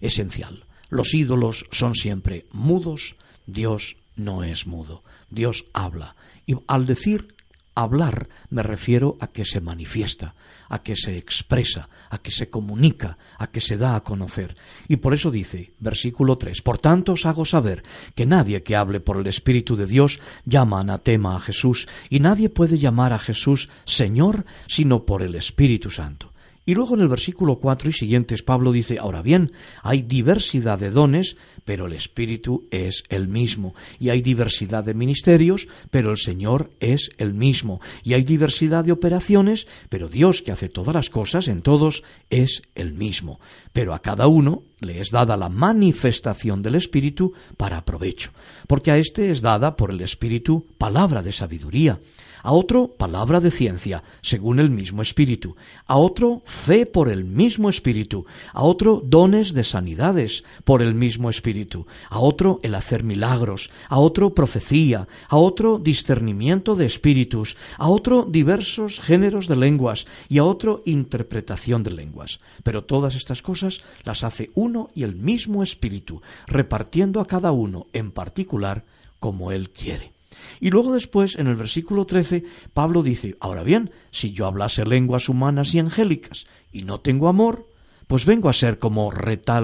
[0.00, 0.66] esencial.
[0.88, 3.16] Los ídolos son siempre mudos,
[3.46, 6.16] Dios no es mudo, Dios habla.
[6.46, 7.36] Y al decir
[7.76, 10.34] hablar me refiero a que se manifiesta,
[10.68, 14.56] a que se expresa, a que se comunica, a que se da a conocer.
[14.88, 17.82] Y por eso dice, versículo 3, Por tanto os hago saber
[18.14, 22.48] que nadie que hable por el Espíritu de Dios llama anatema a Jesús, y nadie
[22.48, 26.32] puede llamar a Jesús Señor sino por el Espíritu Santo.
[26.66, 29.52] Y luego en el versículo 4 y siguientes Pablo dice, ahora bien,
[29.84, 33.76] hay diversidad de dones, pero el Espíritu es el mismo.
[34.00, 37.80] Y hay diversidad de ministerios, pero el Señor es el mismo.
[38.02, 42.62] Y hay diversidad de operaciones, pero Dios que hace todas las cosas en todos es
[42.74, 43.38] el mismo.
[43.72, 48.32] Pero a cada uno le es dada la manifestación del Espíritu para provecho.
[48.66, 52.00] Porque a éste es dada por el Espíritu palabra de sabiduría
[52.46, 57.68] a otro palabra de ciencia, según el mismo Espíritu, a otro fe por el mismo
[57.68, 63.70] Espíritu, a otro dones de sanidades por el mismo Espíritu, a otro el hacer milagros,
[63.88, 70.06] a otro profecía, a otro discernimiento de espíritus, a otro diversos géneros de lenguas.
[70.28, 72.38] Y a otro interpretación de lenguas.
[72.62, 77.88] Pero todas estas cosas las hace uno y el mismo Espíritu, repartiendo a cada uno
[77.92, 78.84] en particular
[79.18, 80.15] como Él quiere.
[80.60, 85.28] Y luego después, en el versículo 13, Pablo dice, ahora bien, si yo hablase lenguas
[85.28, 87.68] humanas y angélicas y no tengo amor,
[88.06, 89.10] pues vengo a ser como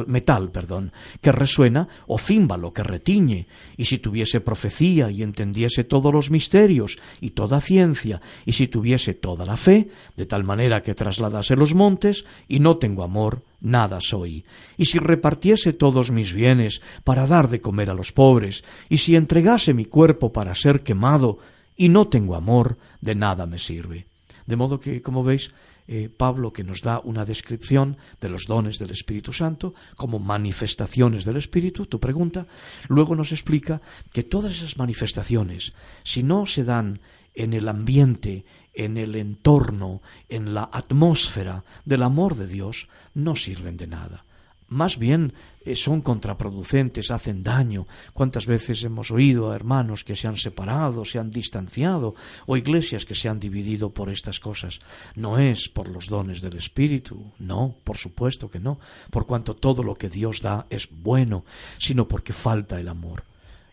[0.07, 6.13] metal, perdón, que resuena, o címbalo que retiñe, y si tuviese profecía y entendiese todos
[6.13, 10.95] los misterios y toda ciencia, y si tuviese toda la fe, de tal manera que
[10.95, 14.45] trasladase los montes, y no tengo amor, nada soy.
[14.77, 19.15] Y si repartiese todos mis bienes para dar de comer a los pobres, y si
[19.15, 21.39] entregase mi cuerpo para ser quemado,
[21.77, 24.07] y no tengo amor, de nada me sirve.
[24.47, 25.53] De modo que, como veis,
[25.89, 31.25] eh, Pablo que nos da una descripción de los dones del Espíritu Santo como manifestaciones
[31.25, 32.47] del Espíritu, tu pregunta,
[32.89, 33.81] luego nos explica
[34.13, 35.73] que todas esas manifestaciones,
[36.05, 37.01] si no se dan
[37.35, 43.77] en el ambiente, en el entorno, en la atmósfera del amor de Dios, no sirven
[43.77, 44.25] de nada
[44.73, 47.87] más bien eh, son contraproducentes, hacen daño.
[48.13, 52.15] ¿Cuántas veces hemos oído a hermanos que se han separado, se han distanciado,
[52.47, 54.81] o iglesias que se han dividido por estas cosas?
[55.15, 59.83] No es por los dones del Espíritu, no, por supuesto que no, por cuanto todo
[59.83, 61.45] lo que Dios da es bueno,
[61.79, 63.25] sino porque falta el amor.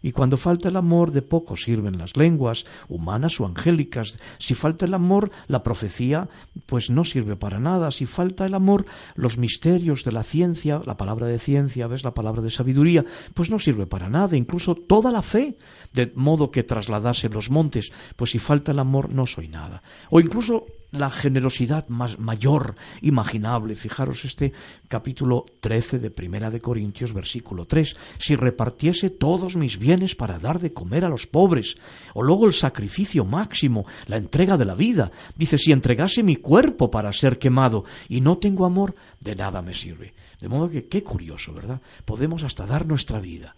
[0.01, 4.19] Y cuando falta el amor, de poco sirven las lenguas, humanas o angélicas.
[4.37, 6.29] Si falta el amor, la profecía,
[6.65, 7.91] pues no sirve para nada.
[7.91, 8.85] Si falta el amor,
[9.15, 13.49] los misterios de la ciencia, la palabra de ciencia, ves, la palabra de sabiduría, pues
[13.49, 14.37] no sirve para nada.
[14.37, 15.57] Incluso toda la fe,
[15.93, 19.81] de modo que trasladase los montes, pues si falta el amor, no soy nada.
[20.09, 23.75] O incluso la generosidad más mayor imaginable.
[23.75, 24.53] Fijaros este
[24.87, 27.95] capítulo 13 de Primera de Corintios, versículo 3.
[28.17, 31.75] Si repartiese todos mis bienes para dar de comer a los pobres,
[32.13, 35.11] o luego el sacrificio máximo, la entrega de la vida.
[35.35, 39.73] Dice, si entregase mi cuerpo para ser quemado y no tengo amor, de nada me
[39.73, 40.13] sirve.
[40.39, 41.81] De modo que, qué curioso, ¿verdad?
[42.05, 43.55] Podemos hasta dar nuestra vida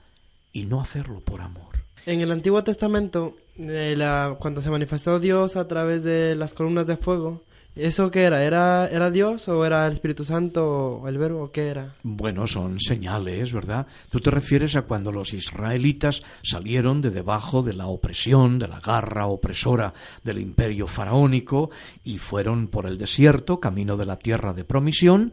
[0.52, 1.82] y no hacerlo por amor.
[2.06, 3.36] En el Antiguo Testamento,
[3.70, 7.44] eh, la- cuando se manifestó Dios a través de las columnas de fuego,
[7.76, 8.44] ¿eso qué era?
[8.44, 11.94] ¿Era, era Dios o era el Espíritu Santo o el Verbo qué era?
[12.04, 13.88] Bueno, son señales, ¿verdad?
[14.10, 18.80] Tú te refieres a cuando los israelitas salieron de debajo de la opresión, de la
[18.82, 19.94] garra opresora
[20.24, 21.70] del imperio faraónico
[22.04, 25.32] y fueron por el desierto, camino de la tierra de promisión,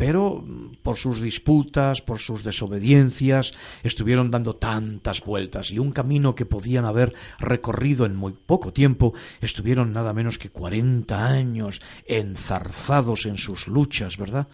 [0.00, 0.42] pero
[0.80, 6.86] por sus disputas, por sus desobediencias, estuvieron dando tantas vueltas y un camino que podían
[6.86, 13.68] haber recorrido en muy poco tiempo, estuvieron nada menos que 40 años enzarzados en sus
[13.68, 14.48] luchas, ¿verdad?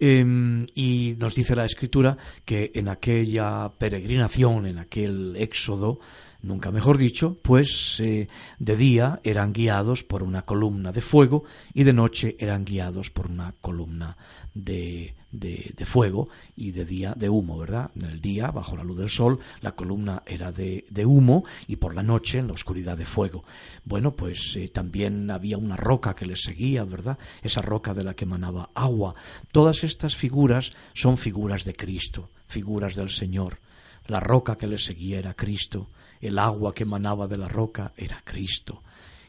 [0.00, 6.00] Em, y nos dice la escritura que en aquella peregrinación, en aquel éxodo,
[6.42, 8.28] nunca mejor dicho, pues eh,
[8.58, 13.28] de día eran guiados por una columna de fuego y de noche eran guiados por
[13.28, 14.16] una columna
[14.54, 17.90] de, de, fuego y de día de humo, ¿verdad?
[17.94, 21.76] En el día, bajo la luz del sol, la columna era de, de humo y
[21.76, 23.44] por la noche en la oscuridad de fuego.
[23.84, 27.18] Bueno, pues eh, también había una roca que les seguía, ¿verdad?
[27.42, 29.14] Esa roca de la que emanaba agua.
[29.52, 33.58] Todas estas figuras son figuras de Cristo, figuras del Señor.
[34.06, 35.88] La roca que les seguía era Cristo,
[36.20, 38.82] el agua que emanaba de la roca era Cristo.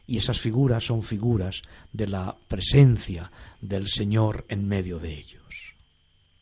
[0.08, 1.62] Y esas figuras son figuras
[1.92, 3.32] de la presencia
[3.62, 5.41] del Señor en medio de ellos.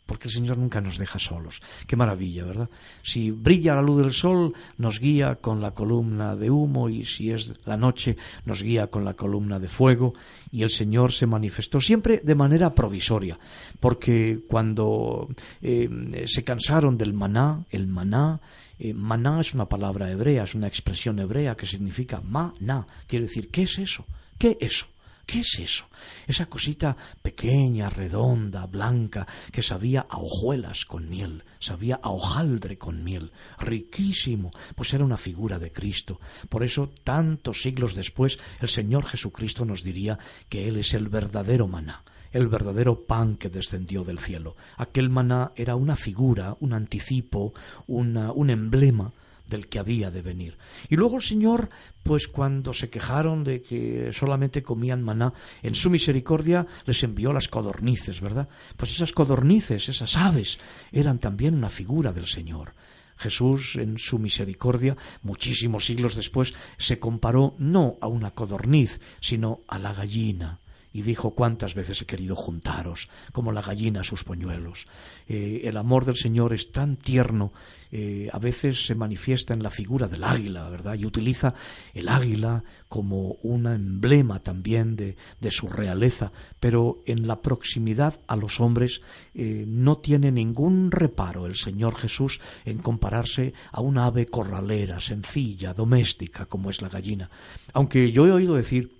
[0.09, 1.61] Porque el Señor nunca nos deja solos.
[1.85, 2.67] Qué maravilla, ¿verdad?
[3.03, 7.29] Si brilla la luz del sol, nos guía con la columna de humo y si
[7.29, 10.15] es la noche, nos guía con la columna de fuego.
[10.51, 13.37] Y el Señor se manifestó siempre de manera provisoria.
[13.79, 15.27] Porque cuando
[15.61, 18.41] eh, se cansaron del maná, el maná,
[18.79, 22.87] eh, maná es una palabra hebrea, es una expresión hebrea que significa maná.
[23.05, 24.07] Quiere decir, ¿qué es eso?
[24.39, 24.87] ¿Qué es eso?
[25.29, 25.85] ¿Qué es eso?
[26.25, 33.03] Esa cosita pequeña, redonda, blanca, que sabía a hojuelas con miel, sabía a hojaldre con
[33.03, 36.19] miel, riquísimo, pues era una figura de Cristo.
[36.49, 40.17] Por eso, tantos siglos después, el Señor Jesucristo nos diría
[40.49, 44.55] que Él es el verdadero maná el verdadero pan que descendió del cielo.
[44.77, 47.53] Aquel maná era una figura, un anticipo,
[47.87, 49.13] un emblema
[49.49, 50.57] del que había de venir.
[50.89, 51.69] Y luego el Señor,
[52.03, 55.33] pues cuando se quejaron de que solamente comían maná,
[55.63, 58.47] en su misericordia les envió las codornices, ¿verdad?
[58.77, 60.59] Pues esas codornices, esas aves,
[60.91, 62.73] eran también una figura del Señor.
[63.17, 69.77] Jesús, en su misericordia, muchísimos siglos después, se comparó no a una codorniz, sino a
[69.77, 70.58] la gallina
[70.91, 74.87] y dijo cuántas veces he querido juntaros, como la gallina a sus polluelos.
[75.27, 77.53] Eh, el amor del Señor es tan tierno,
[77.91, 80.95] eh, a veces se manifiesta en la figura del águila, ¿verdad?
[80.95, 81.53] Y utiliza
[81.93, 88.35] el águila como un emblema también de, de su realeza, pero en la proximidad a
[88.35, 89.01] los hombres
[89.33, 95.73] eh, no tiene ningún reparo el Señor Jesús en compararse a una ave corralera, sencilla,
[95.73, 97.29] doméstica, como es la gallina.
[97.73, 98.98] Aunque yo he oído decir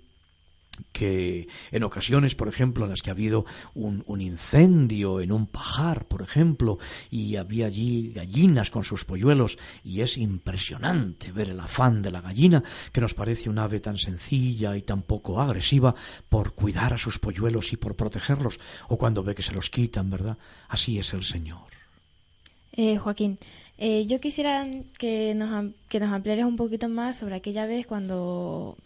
[0.92, 5.46] que en ocasiones, por ejemplo, en las que ha habido un, un, incendio en un
[5.46, 6.78] pajar, por ejemplo,
[7.10, 12.20] y había allí gallinas con sus polluelos, y es impresionante ver el afán de la
[12.20, 12.62] gallina,
[12.92, 15.94] que nos parece un ave tan sencilla y tan poco agresiva,
[16.28, 20.10] por cuidar a sus polluelos y por protegerlos, o cuando ve que se los quitan,
[20.10, 20.36] ¿verdad?
[20.68, 21.70] Así es el Señor.
[22.72, 23.38] Eh, Joaquín,
[23.78, 24.66] eh, yo quisiera
[24.98, 28.76] que nos, que nos ampliaras un poquito más sobre aquella vez cuando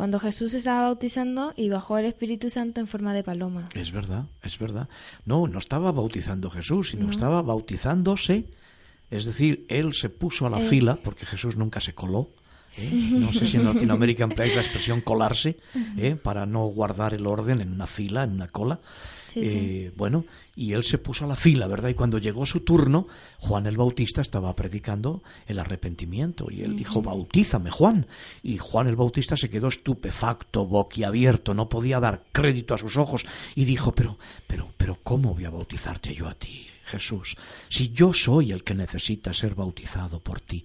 [0.00, 3.68] cuando Jesús estaba bautizando y bajó el Espíritu Santo en forma de paloma.
[3.74, 4.88] Es verdad, es verdad.
[5.26, 7.10] No, no estaba bautizando Jesús, sino no.
[7.10, 8.46] estaba bautizándose.
[9.10, 10.66] Es decir, él se puso a la eh.
[10.66, 12.30] fila, porque Jesús nunca se coló.
[12.76, 13.10] ¿Eh?
[13.12, 15.58] No sé si en Latinoamérica empleáis la expresión colarse,
[15.96, 16.16] ¿eh?
[16.16, 18.80] para no guardar el orden en una fila, en una cola.
[19.32, 19.90] Sí, sí.
[19.96, 20.24] Bueno,
[20.56, 21.88] y él se puso a la fila, ¿verdad?
[21.88, 23.06] Y cuando llegó su turno,
[23.38, 28.06] Juan el Bautista estaba predicando el arrepentimiento y él dijo, bautízame, Juan.
[28.42, 33.24] Y Juan el Bautista se quedó estupefacto, boquiabierto, no podía dar crédito a sus ojos
[33.54, 37.36] y dijo, pero, pero, pero, ¿cómo voy a bautizarte yo a ti, Jesús?
[37.68, 40.64] Si yo soy el que necesita ser bautizado por ti.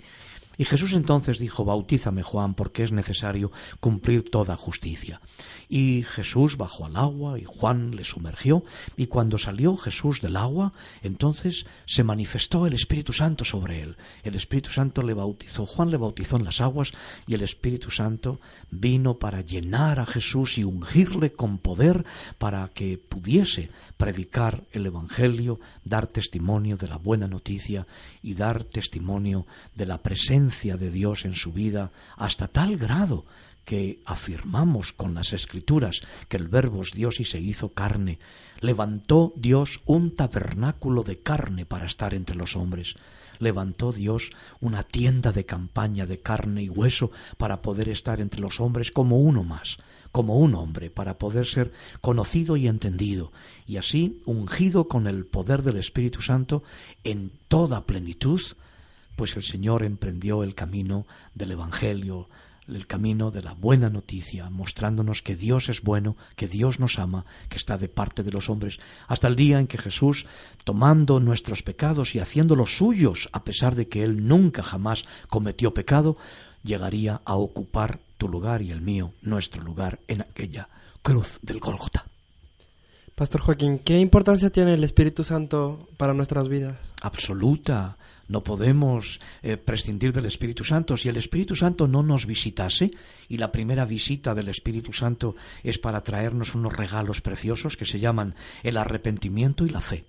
[0.57, 5.21] Y Jesús entonces dijo, Bautízame Juan, porque es necesario cumplir toda justicia.
[5.69, 8.63] Y Jesús bajó al agua y Juan le sumergió,
[8.97, 13.97] y cuando salió Jesús del agua, entonces se manifestó el Espíritu Santo sobre él.
[14.23, 16.91] El Espíritu Santo le bautizó, Juan le bautizó en las aguas,
[17.27, 18.39] y el Espíritu Santo
[18.69, 22.05] vino para llenar a Jesús y ungirle con poder
[22.37, 27.87] para que pudiese predicar el Evangelio, dar testimonio de la buena noticia
[28.21, 29.45] y dar testimonio
[29.75, 30.01] de la
[30.77, 33.25] de Dios en su vida hasta tal grado
[33.65, 38.19] que afirmamos con las escrituras que el verbo es Dios y se hizo carne.
[38.61, 42.95] Levantó Dios un tabernáculo de carne para estar entre los hombres.
[43.39, 44.31] Levantó Dios
[44.61, 49.17] una tienda de campaña de carne y hueso para poder estar entre los hombres como
[49.17, 49.77] uno más,
[50.11, 53.33] como un hombre, para poder ser conocido y entendido,
[53.67, 56.63] y así, ungido con el poder del Espíritu Santo
[57.03, 58.41] en toda plenitud,
[59.15, 62.29] pues el Señor emprendió el camino del Evangelio,
[62.67, 67.25] el camino de la buena noticia, mostrándonos que Dios es bueno, que Dios nos ama,
[67.49, 70.25] que está de parte de los hombres, hasta el día en que Jesús,
[70.63, 76.17] tomando nuestros pecados y haciéndolos suyos, a pesar de que Él nunca jamás cometió pecado,
[76.63, 80.69] llegaría a ocupar tu lugar y el mío, nuestro lugar, en aquella
[81.01, 82.05] cruz del Gólgota.
[83.13, 86.77] Pastor Joaquín, ¿qué importancia tiene el Espíritu Santo para nuestras vidas?
[87.01, 87.97] Absoluta.
[88.27, 90.97] No podemos eh, prescindir del Espíritu Santo.
[90.97, 92.91] Si el Espíritu Santo no nos visitase,
[93.29, 97.99] y la primera visita del Espíritu Santo es para traernos unos regalos preciosos que se
[97.99, 100.05] llaman el arrepentimiento y la fe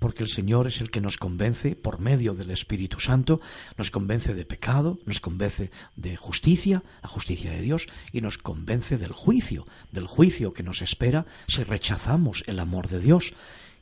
[0.00, 3.40] porque el Señor es el que nos convence por medio del Espíritu Santo,
[3.76, 8.96] nos convence de pecado, nos convence de justicia, la justicia de Dios, y nos convence
[8.96, 13.34] del juicio, del juicio que nos espera si rechazamos el amor de Dios.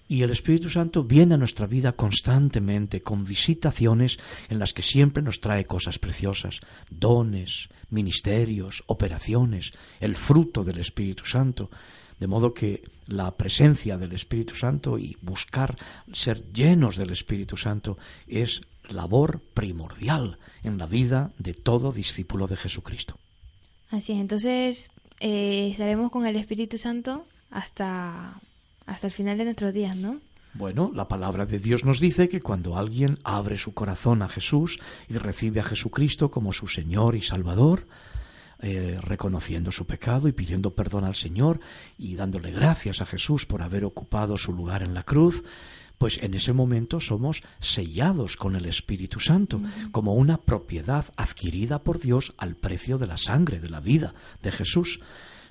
[0.09, 5.23] Y el Espíritu Santo viene a nuestra vida constantemente con visitaciones en las que siempre
[5.23, 11.71] nos trae cosas preciosas, dones, ministerios, operaciones, el fruto del Espíritu Santo.
[12.19, 15.77] De modo que la presencia del Espíritu Santo y buscar
[16.13, 22.57] ser llenos del Espíritu Santo es labor primordial en la vida de todo discípulo de
[22.57, 23.19] Jesucristo.
[23.91, 24.91] Así es, entonces
[25.21, 28.41] eh, estaremos con el Espíritu Santo hasta,
[28.89, 30.19] hasta el final de nuestros días, ¿no?
[30.55, 34.81] Bueno, la palabra de Dios nos dice que cuando alguien abre su corazón a Jesús
[35.09, 37.87] y recibe a Jesucristo como su Señor y Salvador,
[38.61, 41.61] eh, reconociendo su pecado y pidiendo perdón al Señor
[41.97, 45.45] y dándole gracias a Jesús por haber ocupado su lugar en la cruz,
[45.99, 49.61] pues en ese momento somos sellados con el Espíritu Santo,
[49.93, 54.51] como una propiedad adquirida por Dios al precio de la sangre, de la vida de
[54.51, 55.01] Jesús.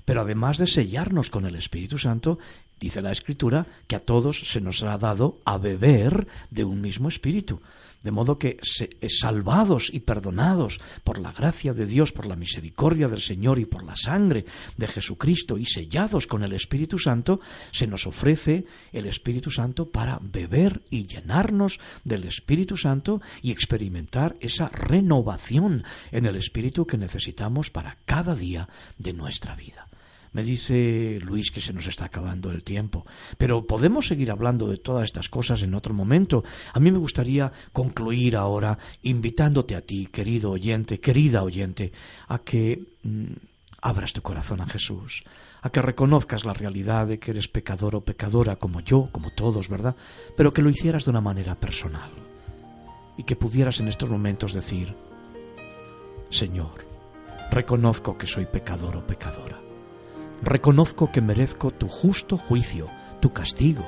[0.04, 2.38] Pero además de sellarnos con el Espíritu Santo,
[2.80, 7.08] dice la Escritura que a todos se nos ha dado a beber de un mismo
[7.08, 7.60] Espíritu.
[8.02, 8.58] De modo que
[9.08, 13.82] salvados y perdonados por la gracia de Dios, por la misericordia del Señor y por
[13.82, 14.44] la sangre
[14.76, 17.40] de Jesucristo y sellados con el Espíritu Santo,
[17.72, 24.36] se nos ofrece el Espíritu Santo para beber y llenarnos del Espíritu Santo y experimentar
[24.38, 29.88] esa renovación en el Espíritu que necesitamos para cada día de nuestra vida.
[30.32, 33.06] Me dice Luis que se nos está acabando el tiempo,
[33.36, 36.44] pero podemos seguir hablando de todas estas cosas en otro momento.
[36.72, 41.92] A mí me gustaría concluir ahora invitándote a ti, querido oyente, querida oyente,
[42.28, 43.32] a que mm,
[43.82, 45.24] abras tu corazón a Jesús,
[45.62, 49.68] a que reconozcas la realidad de que eres pecador o pecadora como yo, como todos,
[49.68, 49.96] ¿verdad?
[50.36, 52.10] Pero que lo hicieras de una manera personal
[53.16, 54.94] y que pudieras en estos momentos decir,
[56.30, 56.86] Señor,
[57.50, 59.67] reconozco que soy pecador o pecadora
[60.42, 62.86] Reconozco que merezco tu justo juicio,
[63.20, 63.84] tu castigo.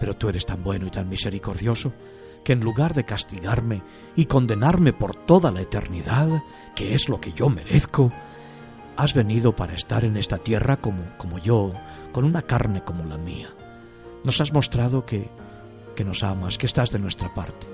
[0.00, 1.92] Pero tú eres tan bueno y tan misericordioso
[2.42, 3.82] que en lugar de castigarme
[4.16, 6.42] y condenarme por toda la eternidad,
[6.74, 8.10] que es lo que yo merezco,
[8.96, 11.72] has venido para estar en esta tierra como, como yo,
[12.12, 13.50] con una carne como la mía.
[14.24, 15.30] Nos has mostrado que,
[15.94, 17.66] que nos amas, que estás de nuestra parte.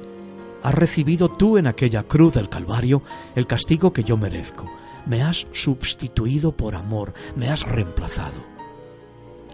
[0.63, 3.03] Has recibido tú en aquella cruz del Calvario
[3.37, 4.67] el castigo que yo merezco
[5.09, 8.45] me has sustituido por amor, me has reemplazado.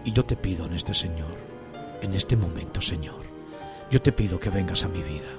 [0.03, 1.31] Y yo te pido en este Señor,
[2.01, 3.21] en este momento, Señor,
[3.89, 5.31] yo te pido que vengas a mi vida.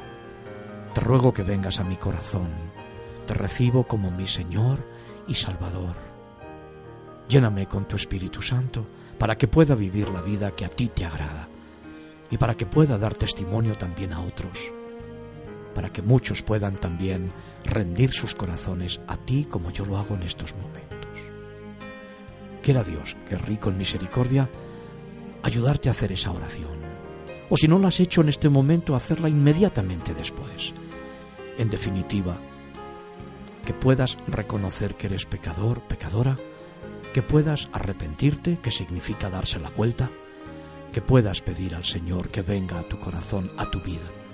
[0.94, 2.48] Te ruego que vengas a mi corazón.
[3.26, 4.88] Te recibo como mi Señor
[5.28, 5.94] y Salvador.
[7.28, 8.86] Lléname con tu Espíritu Santo
[9.18, 11.48] para que pueda vivir la vida que a ti te agrada
[12.30, 14.72] y para que pueda dar testimonio también a otros
[15.76, 17.30] para que muchos puedan también
[17.62, 20.96] rendir sus corazones a ti como yo lo hago en estos momentos.
[22.62, 24.48] Quiera Dios, que rico en misericordia,
[25.42, 26.78] ayudarte a hacer esa oración.
[27.50, 30.72] O si no la has hecho en este momento, hacerla inmediatamente después.
[31.58, 32.38] En definitiva,
[33.66, 36.36] que puedas reconocer que eres pecador, pecadora,
[37.12, 40.08] que puedas arrepentirte, que significa darse la vuelta,
[40.90, 44.25] que puedas pedir al Señor que venga a tu corazón, a tu vida.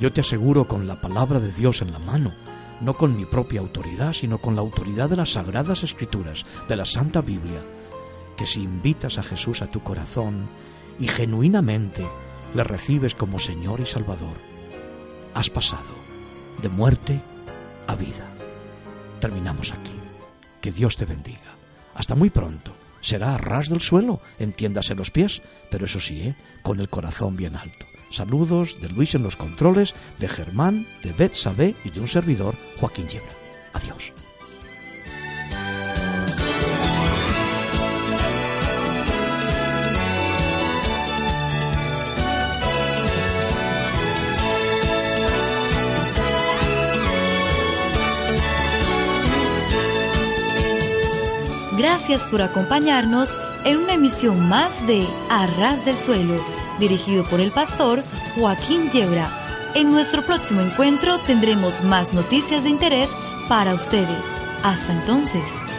[0.00, 2.32] Yo te aseguro con la palabra de Dios en la mano,
[2.80, 6.86] no con mi propia autoridad, sino con la autoridad de las sagradas escrituras, de la
[6.86, 7.62] Santa Biblia,
[8.34, 10.48] que si invitas a Jesús a tu corazón
[10.98, 12.08] y genuinamente
[12.54, 14.32] le recibes como Señor y Salvador,
[15.34, 15.90] has pasado
[16.62, 17.20] de muerte
[17.86, 18.26] a vida.
[19.20, 19.92] Terminamos aquí.
[20.62, 21.56] Que Dios te bendiga.
[21.94, 22.72] Hasta muy pronto.
[23.02, 26.34] Será a ras del suelo, entiéndase los pies, pero eso sí, ¿eh?
[26.62, 27.86] con el corazón bien alto.
[28.10, 32.54] Saludos de Luis en los controles, de Germán, de Beth Sabé y de un servidor,
[32.78, 33.30] Joaquín Yebra.
[33.72, 34.12] Adiós.
[51.80, 56.34] Gracias por acompañarnos en una emisión más de Arras del Suelo,
[56.80, 58.02] dirigido por el pastor
[58.34, 59.30] Joaquín Yebra.
[59.74, 63.08] En nuestro próximo encuentro tendremos más noticias de interés
[63.48, 64.24] para ustedes.
[64.64, 65.69] Hasta entonces.